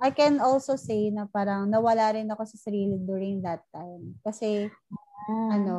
I 0.03 0.11
can 0.11 0.43
also 0.43 0.75
say 0.75 1.15
na 1.15 1.31
parang 1.31 1.71
nawala 1.71 2.19
rin 2.19 2.27
ako 2.27 2.43
sa 2.51 2.59
sarili 2.59 2.99
during 2.99 3.39
that 3.47 3.63
time. 3.71 4.19
Kasi, 4.27 4.67
mm. 5.31 5.51
ano, 5.55 5.77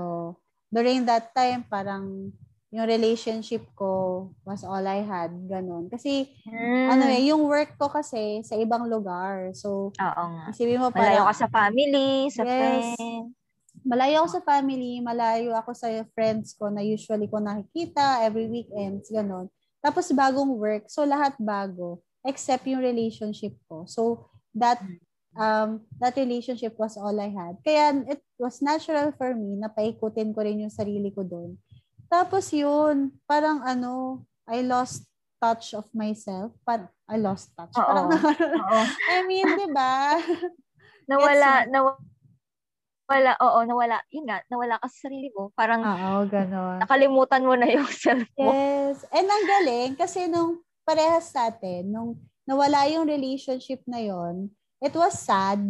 during 0.72 1.04
that 1.04 1.36
time, 1.36 1.67
parang 1.67 2.32
yung 2.72 2.88
relationship 2.88 3.67
ko 3.76 4.32
was 4.48 4.63
all 4.63 4.88
I 4.88 5.04
had, 5.04 5.36
ganun. 5.52 5.91
Kasi, 5.91 6.32
mm. 6.48 6.88
ano 6.88 7.04
eh, 7.12 7.28
yung 7.28 7.44
work 7.44 7.76
ko 7.76 7.91
kasi 7.91 8.39
sa 8.48 8.56
ibang 8.56 8.88
lugar. 8.88 9.52
So, 9.52 9.91
Oo 9.91 10.24
nga. 10.32 10.48
Isipin 10.56 10.80
mo 10.80 10.96
parang, 10.96 11.28
malayo 11.28 11.28
ka 11.28 11.36
sa 11.36 11.50
family, 11.52 12.32
sa 12.32 12.44
yes, 12.48 12.56
friends. 12.56 12.96
Malayo 13.84 14.15
ako 14.24 14.30
sa 14.39 14.44
family, 14.48 15.04
malayo 15.04 15.52
ako 15.60 15.76
sa 15.76 15.91
friends 16.15 16.56
ko 16.56 16.72
na 16.72 16.86
usually 16.86 17.28
ko 17.28 17.44
nakikita 17.44 18.24
every 18.24 18.48
weekends, 18.48 19.12
ganun. 19.12 19.52
Tapos 19.82 20.13
bagong 20.13 20.54
work. 20.56 20.86
So 20.88 21.04
lahat 21.04 21.36
bago 21.41 22.00
except 22.22 22.70
yung 22.70 22.86
relationship 22.86 23.58
ko. 23.65 23.89
So 23.89 24.30
that 24.54 24.78
um 25.34 25.82
that 25.98 26.13
relationship 26.15 26.78
was 26.78 26.96
all 26.96 27.17
I 27.17 27.34
had. 27.34 27.58
Kaya 27.65 28.06
it 28.06 28.22
was 28.38 28.62
natural 28.62 29.10
for 29.17 29.34
me 29.34 29.58
na 29.58 29.74
paikutin 29.74 30.32
ko 30.32 30.46
rin 30.46 30.62
yung 30.62 30.74
sarili 30.74 31.10
ko 31.10 31.26
doon. 31.26 31.58
Tapos 32.12 32.54
yun, 32.54 33.10
parang 33.26 33.65
ano, 33.65 34.22
I 34.46 34.62
lost 34.62 35.08
touch 35.41 35.74
of 35.74 35.89
myself. 35.96 36.54
Par 36.62 36.94
I 37.10 37.17
lost 37.17 37.50
touch. 37.58 37.74
Parang, 37.74 38.13
I 39.17 39.26
mean, 39.26 39.48
'di 39.58 39.67
ba? 39.74 40.22
Nawala, 41.10 41.65
nawala 41.65 42.11
wala, 43.12 43.32
oo, 43.43 43.60
nawala. 43.67 43.97
Yun 44.15 44.26
nga, 44.26 44.39
nawala 44.47 44.80
ka 44.80 44.88
sa 44.88 45.12
sarili 45.12 45.28
mo. 45.36 45.52
Parang, 45.52 45.84
oo, 45.84 46.24
gano'n. 46.32 46.80
Nakalimutan 46.80 47.43
mo 47.43 47.54
na 47.60 47.67
yung 47.67 47.86
self 48.04 48.28
mo. 48.39 48.50
Yes. 48.56 49.04
And 49.12 49.28
ang 49.28 49.45
galing, 49.45 49.91
kasi 50.00 50.32
nung 50.32 50.63
parehas 50.88 51.28
natin, 51.36 51.91
nung 51.91 52.15
nawala 52.47 52.88
yung 52.88 53.06
relationship 53.06 53.84
na 53.84 54.00
yon 54.00 54.50
it 54.82 54.95
was 54.95 55.19
sad. 55.19 55.62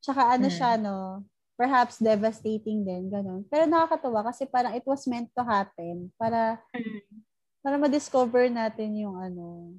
Tsaka 0.00 0.38
ano 0.38 0.48
hmm. 0.48 0.56
siya, 0.56 0.78
no? 0.78 1.26
perhaps 1.54 2.02
devastating 2.02 2.82
din, 2.82 3.06
ganun. 3.10 3.46
Pero 3.46 3.64
nakakatuwa 3.66 4.26
kasi 4.26 4.46
parang 4.46 4.74
it 4.74 4.82
was 4.86 5.06
meant 5.06 5.30
to 5.32 5.42
happen 5.42 6.10
para 6.18 6.58
Mm. 6.74 7.22
para 7.64 7.76
ma-discover 7.78 8.50
natin 8.50 8.92
yung 8.98 9.16
ano, 9.16 9.72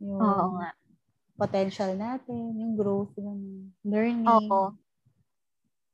yung 0.00 0.18
Oo 0.18 0.56
nga. 0.58 0.72
potential 1.36 1.92
natin, 1.94 2.56
yung 2.56 2.74
growth, 2.74 3.12
yung 3.20 3.70
learning. 3.84 4.26
Oo. 4.26 4.74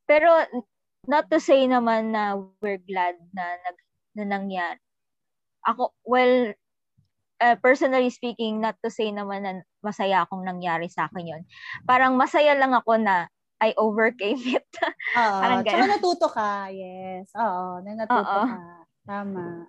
Pero 0.06 0.30
not 1.06 1.26
to 1.30 1.38
say 1.38 1.66
naman 1.66 2.14
na 2.14 2.38
we're 2.62 2.80
glad 2.82 3.14
na 3.34 3.44
nag 3.62 3.76
na 4.16 4.24
nangyari. 4.26 4.80
Ako, 5.66 5.92
well, 6.06 6.54
uh, 7.42 7.56
personally 7.58 8.08
speaking, 8.10 8.62
not 8.62 8.78
to 8.82 8.90
say 8.90 9.10
naman 9.10 9.42
na 9.42 9.52
masaya 9.82 10.24
akong 10.24 10.46
nangyari 10.46 10.86
sa 10.86 11.10
akin 11.10 11.26
yon. 11.36 11.42
Parang 11.84 12.14
masaya 12.14 12.54
lang 12.54 12.72
ako 12.72 12.96
na 13.02 13.26
I 13.58 13.72
overcame 13.80 14.40
it. 14.60 14.68
Oo. 15.16 15.40
Parang 15.42 15.64
Tsaka 15.64 15.76
ganun. 15.84 15.90
natuto 15.96 16.26
ka. 16.30 16.70
Yes. 16.70 17.28
Oo. 17.34 17.82
Na 17.82 17.90
natuto 18.04 18.24
Oo. 18.40 18.44
ka. 18.46 18.60
Tama. 19.06 19.66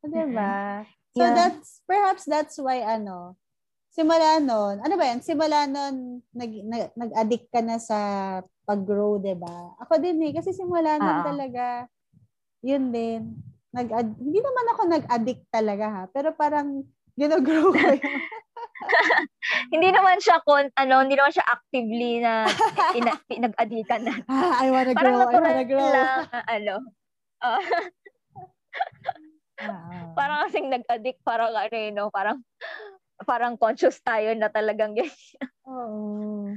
So, 0.00 0.06
diba? 0.12 0.52
So, 1.16 1.24
Yeah. 1.24 1.32
that's, 1.34 1.80
perhaps 1.88 2.28
that's 2.28 2.56
why, 2.60 2.84
ano, 2.84 3.34
simula 3.96 4.36
nun, 4.44 4.76
ano 4.84 4.94
ba 5.00 5.04
yan? 5.08 5.24
Simula 5.24 5.64
nun, 5.64 6.20
nag, 6.36 6.52
nag, 6.52 6.92
nag-addict 6.92 7.48
ka 7.48 7.64
na 7.64 7.80
sa 7.80 7.98
pag-grow, 8.68 9.16
diba? 9.16 9.72
Ako 9.80 9.96
din 9.96 10.20
eh. 10.20 10.36
Kasi 10.36 10.52
simula 10.52 11.00
nun 11.00 11.24
Oo. 11.24 11.24
talaga, 11.24 11.88
yun 12.60 12.92
din. 12.92 13.40
Nag 13.72 13.88
hindi 14.20 14.40
naman 14.40 14.66
ako 14.76 14.80
nag-addict 14.88 15.48
talaga 15.48 15.86
ha. 15.88 16.02
Pero 16.12 16.36
parang, 16.36 16.84
ginogrow 17.16 17.72
ko 17.72 17.88
yun. 17.96 18.20
hindi 19.72 19.88
naman 19.88 20.20
siya 20.20 20.44
kon 20.44 20.68
ano, 20.76 21.00
hindi 21.00 21.16
naman 21.16 21.32
siya 21.32 21.48
actively 21.48 22.20
na 22.20 22.44
ina- 22.92 23.24
pinag-adikan 23.32 24.04
na. 24.04 24.14
ah, 24.28 24.60
I 24.60 24.68
wanna 24.68 24.92
Parang 24.92 25.24
grow, 25.24 25.32
I 25.32 25.40
wanna 25.40 25.64
grow. 25.64 25.88
lang, 25.88 26.28
ah, 26.28 26.44
ano. 26.44 26.74
ah, 27.40 27.60
Ah, 29.56 30.12
parang 30.12 30.44
kasing 30.46 30.68
nag-addict, 30.68 31.24
parang 31.24 31.48
ano, 31.56 31.72
eh, 31.72 31.88
no, 31.88 32.12
parang 32.12 32.44
parang 33.24 33.56
conscious 33.56 33.96
tayo 34.02 34.34
na 34.36 34.52
talagang 34.52 34.92
ganyan. 34.92 35.14
Oo. 35.70 36.52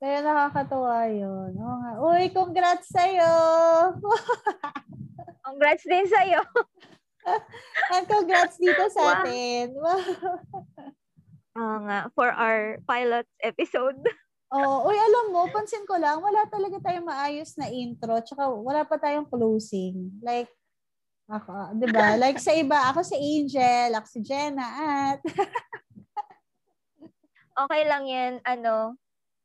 Kaya 0.00 0.24
nakakatuwa 0.24 1.04
yun. 1.12 1.52
Oo 1.54 1.76
nga. 1.84 1.92
Uy, 2.00 2.32
congrats 2.32 2.88
sa'yo! 2.88 3.32
Congrats 5.46 5.84
din 5.84 6.08
sa'yo. 6.08 6.40
And 7.92 8.04
congrats 8.08 8.56
dito 8.56 8.80
sa 8.88 9.00
Wow. 9.00 9.12
atin. 9.20 9.64
Wow. 9.76 10.00
Oo 11.58 11.76
nga, 11.84 11.98
for 12.16 12.32
our 12.32 12.80
pilot 12.88 13.28
episode. 13.44 14.00
Oo. 14.50 14.88
Uy, 14.88 14.96
alam 14.96 15.36
mo, 15.36 15.52
pansin 15.52 15.84
ko 15.84 16.00
lang, 16.00 16.22
wala 16.24 16.48
talaga 16.48 16.80
tayong 16.80 17.04
maayos 17.06 17.54
na 17.60 17.68
intro, 17.68 18.16
tsaka 18.24 18.48
wala 18.48 18.88
pa 18.88 18.96
tayong 18.96 19.28
closing. 19.28 20.16
Like, 20.24 20.48
ako, 21.30 21.76
di 21.78 21.86
ba? 21.86 22.18
Like 22.18 22.40
sa 22.42 22.50
iba, 22.56 22.90
ako 22.90 23.06
si 23.06 23.14
Angel, 23.14 23.94
ako 23.94 24.06
si 24.08 24.20
Jenna, 24.24 24.66
at 25.14 25.20
Okay 27.60 27.82
lang 27.84 28.04
yan, 28.06 28.32
ano, 28.42 28.96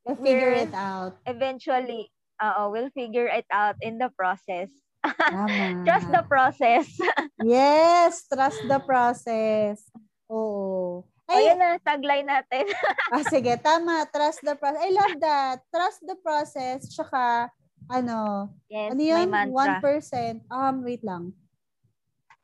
we'll 0.05 0.15
figure 0.17 0.55
it 0.55 0.71
out. 0.71 1.19
eventually, 1.25 2.07
oo, 2.39 2.61
we'll 2.69 2.91
figure 2.91 3.27
it 3.27 3.43
out 3.51 3.75
in 3.81 3.97
the 3.97 4.07
process. 4.15 4.71
Tama. 5.03 5.83
Trust 5.87 6.07
the 6.09 6.23
process. 6.25 6.87
Yes, 7.45 8.25
trust 8.25 8.63
the 8.65 8.79
process. 8.79 9.83
Oo. 10.25 11.03
Ay, 11.27 11.51
Ayun 11.51 11.57
na, 11.59 11.69
tagline 11.77 12.25
natin. 12.25 12.65
Ah, 13.13 13.21
sige, 13.21 13.53
tama. 13.59 14.07
Trust 14.09 14.41
the 14.41 14.55
process. 14.55 14.81
I 14.81 14.89
love 14.89 15.15
that. 15.19 15.61
Trust 15.69 15.99
the 16.01 16.17
process. 16.17 16.89
Tsaka, 16.89 17.51
ano, 17.85 18.49
yes, 18.65 18.95
ano 18.95 19.01
yun? 19.03 19.27
mantra. 19.29 19.77
1%. 19.77 20.41
Um, 20.47 20.75
wait 20.81 21.03
lang. 21.03 21.35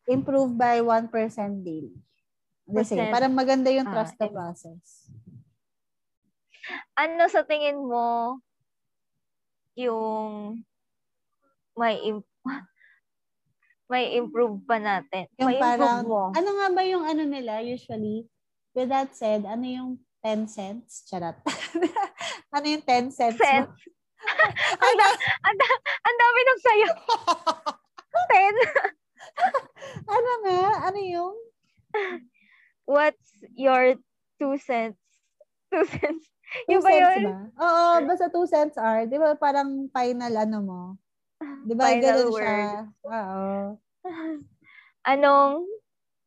Improve 0.06 0.54
by 0.54 0.84
1% 0.84 1.10
daily. 1.64 1.96
Kasi, 2.68 2.94
Percent. 2.94 3.10
parang 3.10 3.34
maganda 3.34 3.74
yung 3.74 3.90
Ah, 3.90 3.94
trust 3.96 4.16
the 4.18 4.28
im- 4.28 4.36
process. 4.36 4.86
Ano 6.98 7.26
sa 7.28 7.44
tingin 7.46 7.82
mo 7.82 8.38
yung 9.78 10.62
may 11.78 11.98
im- 12.06 12.28
may 13.92 14.16
improve 14.16 14.62
pa 14.68 14.78
natin? 14.78 15.28
Yung 15.40 15.52
may 15.52 15.60
parang, 15.60 16.08
mo. 16.08 16.32
ano 16.32 16.50
nga 16.58 16.68
ba 16.72 16.82
yung 16.86 17.04
ano 17.04 17.24
nila 17.26 17.60
usually? 17.64 18.28
With 18.72 18.88
that 18.88 19.12
said, 19.18 19.44
ano 19.44 19.66
yung 19.68 19.92
10 20.24 20.48
cents? 20.48 21.04
Charot. 21.10 21.36
ano 22.56 22.66
yung 22.66 22.86
10 22.86 23.12
cents? 23.12 23.36
Cents. 23.42 23.76
ang, 24.86 24.94
da- 24.96 25.22
ang, 25.44 25.56
da- 25.58 25.84
ang 26.06 26.18
dami 26.18 26.40
ng 26.46 26.60
sayo. 26.62 26.90
Ten. 28.32 28.56
ano 30.08 30.32
nga? 30.46 30.64
Ano 30.88 31.00
yung? 31.02 31.36
What's 32.88 33.44
your 33.58 34.00
two 34.40 34.56
cents? 34.62 35.00
Two 35.74 35.84
cents. 35.90 36.32
2 36.52 36.68
Yung 36.68 36.84
ba 36.84 36.92
yun? 36.92 37.24
ba? 37.24 37.38
Oo, 37.64 37.84
basta 38.08 38.28
2 38.28 38.48
cents 38.48 38.76
are. 38.76 39.08
Di 39.08 39.16
ba 39.16 39.36
parang 39.40 39.88
final 39.90 40.34
ano 40.36 40.58
mo? 40.60 40.82
Di 41.64 41.74
ba 41.74 41.88
Final 41.96 42.28
word. 42.28 42.36
siya? 42.38 42.68
Oo. 43.08 43.46
Anong 45.12 45.66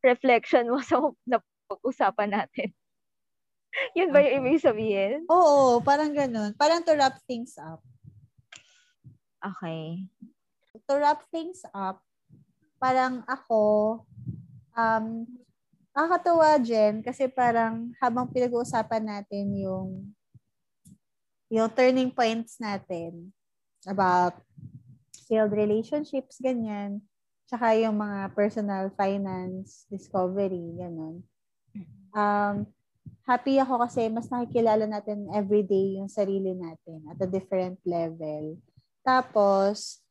reflection 0.01 0.67
mo 0.67 0.81
sa 0.85 0.99
napag-usapan 1.29 2.29
natin? 2.33 2.69
Yun 3.97 4.11
ba 4.11 4.23
yung 4.23 4.43
ibig 4.43 4.63
sabihin? 4.63 5.27
Oo, 5.27 5.83
parang 5.83 6.11
ganun. 6.15 6.55
Parang 6.55 6.81
to 6.81 6.95
wrap 6.95 7.19
things 7.27 7.55
up. 7.59 7.83
Okay. 9.43 10.07
To 10.89 10.93
wrap 10.97 11.23
things 11.31 11.63
up, 11.71 12.01
parang 12.81 13.23
ako, 13.27 14.01
um, 14.75 15.27
nakakatuwa, 15.95 16.59
Jen, 16.59 16.99
kasi 16.99 17.31
parang 17.31 17.95
habang 18.03 18.27
pinag-uusapan 18.27 19.03
natin 19.07 19.55
yung 19.55 20.11
yung 21.47 21.71
turning 21.71 22.11
points 22.11 22.59
natin 22.59 23.31
about 23.87 24.35
failed 25.25 25.55
relationships, 25.55 26.37
ganyan, 26.43 26.99
tsaka 27.47 27.79
yung 27.79 27.95
mga 27.95 28.33
personal 28.35 28.91
finance 28.93 29.87
discovery, 29.87 30.75
ganun. 30.75 31.23
Um, 32.11 32.67
happy 33.23 33.57
ako 33.61 33.81
kasi 33.85 34.11
mas 34.11 34.27
nakikilala 34.27 34.85
natin 34.89 35.31
everyday 35.31 35.97
yung 36.01 36.11
sarili 36.11 36.53
natin 36.53 37.07
at 37.07 37.17
a 37.23 37.29
different 37.29 37.79
level. 37.87 38.59
Tapos, 39.05 40.01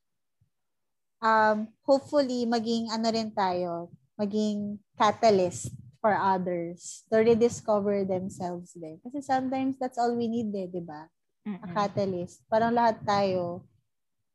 um, 1.19 1.67
hopefully, 1.83 2.47
maging 2.47 2.89
ano 2.89 3.07
rin 3.11 3.31
tayo, 3.35 3.91
maging 4.15 4.79
catalyst 4.99 5.75
for 6.05 6.13
others 6.13 7.09
to 7.09 7.25
rediscover 7.25 8.05
themselves 8.05 8.77
din. 8.77 9.01
Kasi 9.01 9.25
sometimes 9.25 9.81
that's 9.81 9.97
all 9.97 10.13
we 10.13 10.29
need 10.29 10.53
eh, 10.53 10.69
di 10.69 10.85
ba? 10.85 11.09
A 11.45 11.67
catalyst. 11.73 12.45
Parang 12.49 12.77
lahat 12.77 13.01
tayo, 13.05 13.65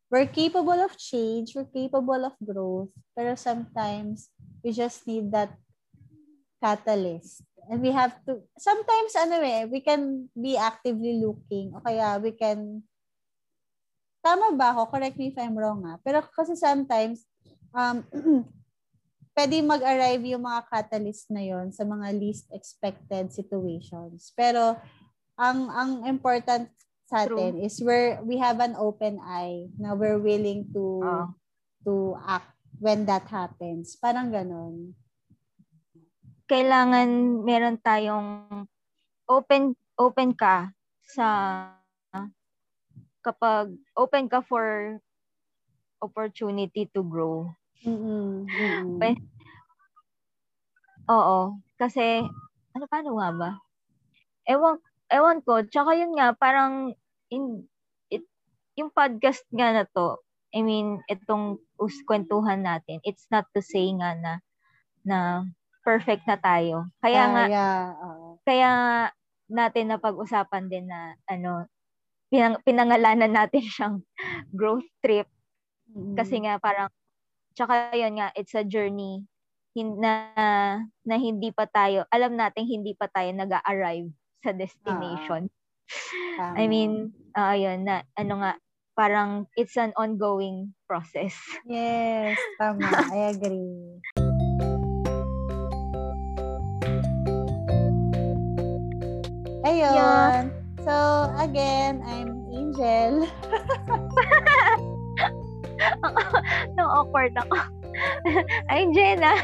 we're 0.09 0.25
capable 0.25 0.81
of 0.81 0.97
change, 0.97 1.53
we're 1.53 1.69
capable 1.69 2.25
of 2.25 2.33
growth, 2.41 2.89
pero 3.13 3.37
sometimes 3.37 4.33
we 4.65 4.73
just 4.73 5.05
need 5.05 5.29
that 5.29 5.53
catalyst. 6.57 7.45
And 7.69 7.85
we 7.85 7.93
have 7.93 8.17
to, 8.25 8.41
sometimes 8.57 9.13
ano 9.13 9.37
eh, 9.45 9.69
we 9.69 9.79
can 9.85 10.25
be 10.33 10.57
actively 10.57 11.21
looking 11.21 11.69
o 11.77 11.81
kaya 11.85 12.17
we 12.17 12.33
can, 12.33 12.81
tama 14.25 14.57
ba 14.57 14.73
ako? 14.73 14.89
Correct 14.89 15.15
me 15.21 15.29
if 15.29 15.37
I'm 15.37 15.53
wrong 15.53 15.85
ah. 15.85 16.01
Pero 16.01 16.25
kasi 16.33 16.57
sometimes, 16.57 17.29
um, 17.77 18.01
pwede 19.39 19.63
mag-arrive 19.63 20.35
yung 20.35 20.43
mga 20.43 20.67
catalyst 20.67 21.31
na 21.31 21.39
yon 21.39 21.71
sa 21.71 21.87
mga 21.87 22.11
least 22.11 22.51
expected 22.51 23.31
situations. 23.31 24.35
Pero, 24.35 24.75
ang 25.39 25.71
ang 25.71 25.91
important 26.11 26.67
sa 27.07 27.23
atin 27.23 27.63
is 27.63 27.79
where 27.79 28.19
we 28.27 28.35
have 28.35 28.59
an 28.59 28.75
open 28.75 29.15
eye 29.23 29.71
na 29.79 29.95
we're 29.95 30.19
willing 30.19 30.67
to 30.75 30.99
Oo. 30.99 31.25
to 31.87 31.93
act 32.27 32.51
when 32.83 33.07
that 33.07 33.23
happens. 33.31 33.95
Parang 33.95 34.27
ganon. 34.27 34.91
Kailangan 36.51 37.39
meron 37.47 37.79
tayong 37.79 38.43
open 39.23 39.71
open 39.95 40.35
ka 40.35 40.75
sa 41.07 41.27
kapag 43.23 43.71
open 43.95 44.27
ka 44.27 44.43
for 44.43 44.99
opportunity 46.03 46.91
to 46.91 46.99
grow. 47.07 47.47
Mm-mm. 47.85 48.43
Mm-mm. 48.51 48.99
Oo. 51.09 51.39
Kasi, 51.79 52.21
ano 52.75 52.85
paano 52.91 53.15
nga 53.17 53.29
ba? 53.31 53.49
Ewan, 54.45 54.77
ewan 55.09 55.39
ko. 55.41 55.63
Tsaka 55.63 55.95
yun 55.95 56.13
nga, 56.19 56.35
parang, 56.35 56.91
in, 57.31 57.63
it, 58.11 58.27
yung 58.75 58.91
podcast 58.91 59.45
nga 59.55 59.71
na 59.71 59.85
to, 59.95 60.19
I 60.51 60.61
mean, 60.65 60.99
itong 61.07 61.61
us- 61.79 62.03
kwentuhan 62.03 62.65
natin, 62.65 62.99
it's 63.07 63.29
not 63.31 63.47
to 63.55 63.61
say 63.63 63.89
nga 63.95 64.17
na, 64.17 64.33
na 65.05 65.19
perfect 65.85 66.27
na 66.27 66.35
tayo. 66.35 66.89
Kaya 66.99 67.21
Ah, 67.23 67.31
nga, 67.31 67.43
yeah, 67.47 67.81
oo. 68.03 68.27
kaya 68.43 68.71
natin 69.49 69.85
na 69.93 69.97
pag-usapan 69.97 70.67
din 70.67 70.85
na, 70.89 71.15
ano, 71.29 71.65
pinang, 72.29 72.59
pinangalanan 72.65 73.31
natin 73.33 73.63
siyang 73.73 73.97
growth 74.53 74.85
trip 75.01 75.25
Mm. 75.89 76.13
kasi 76.13 76.37
nga 76.45 76.61
parang 76.61 76.85
tsaka 77.53 77.93
yun 77.95 78.19
nga 78.19 78.33
it's 78.35 78.55
a 78.55 78.65
journey 78.65 79.23
na 79.79 80.35
na 81.07 81.15
hindi 81.15 81.55
pa 81.55 81.63
tayo 81.69 82.03
alam 82.11 82.35
nating 82.35 82.67
hindi 82.67 82.91
pa 82.97 83.07
tayo 83.07 83.31
nag-arrive 83.31 84.11
sa 84.43 84.51
destination. 84.51 85.47
Tama. 86.39 86.55
I 86.55 86.63
mean, 86.67 87.11
uh, 87.35 87.55
yun 87.55 87.83
na 87.87 88.03
ano 88.15 88.43
nga 88.43 88.51
parang 88.99 89.47
it's 89.55 89.79
an 89.79 89.95
ongoing 89.95 90.75
process. 90.83 91.31
Yes, 91.63 92.35
tama. 92.59 92.83
I 93.15 93.31
agree. 93.31 94.03
Ayun. 99.63 100.51
So, 100.83 100.95
again, 101.39 102.03
I'm 102.03 102.43
Angel. 102.51 103.23
no 106.77 106.83
awkward 106.85 107.35
ako. 107.37 107.57
Ay, 108.71 108.87
Jenna. 108.93 109.33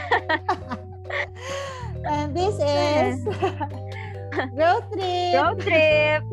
And 2.06 2.38
this 2.38 2.56
is 2.62 3.26
Growth 4.56 4.88
Trip. 4.93 5.34
Road 5.34 5.58
trip. 5.62 6.24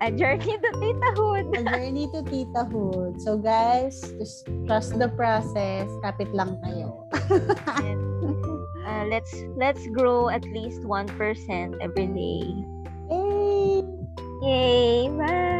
a 0.00 0.08
journey 0.12 0.56
to 0.56 0.70
titahood. 0.78 1.44
A 1.58 1.62
journey 1.64 2.06
to 2.14 2.22
titahood. 2.22 3.20
So, 3.20 3.36
guys, 3.36 4.00
just 4.16 4.48
trust 4.66 4.96
the 4.96 5.08
process. 5.18 5.90
Kapit 6.00 6.32
lang 6.32 6.56
kayo. 6.64 7.04
And, 7.82 8.00
uh, 8.86 9.04
let's 9.10 9.34
let's 9.58 9.84
grow 9.92 10.30
at 10.30 10.44
least 10.48 10.86
1% 10.86 11.10
every 11.82 12.08
day. 12.08 12.46
Yay! 13.10 13.82
Yay! 14.40 15.10
Bye! 15.18 15.59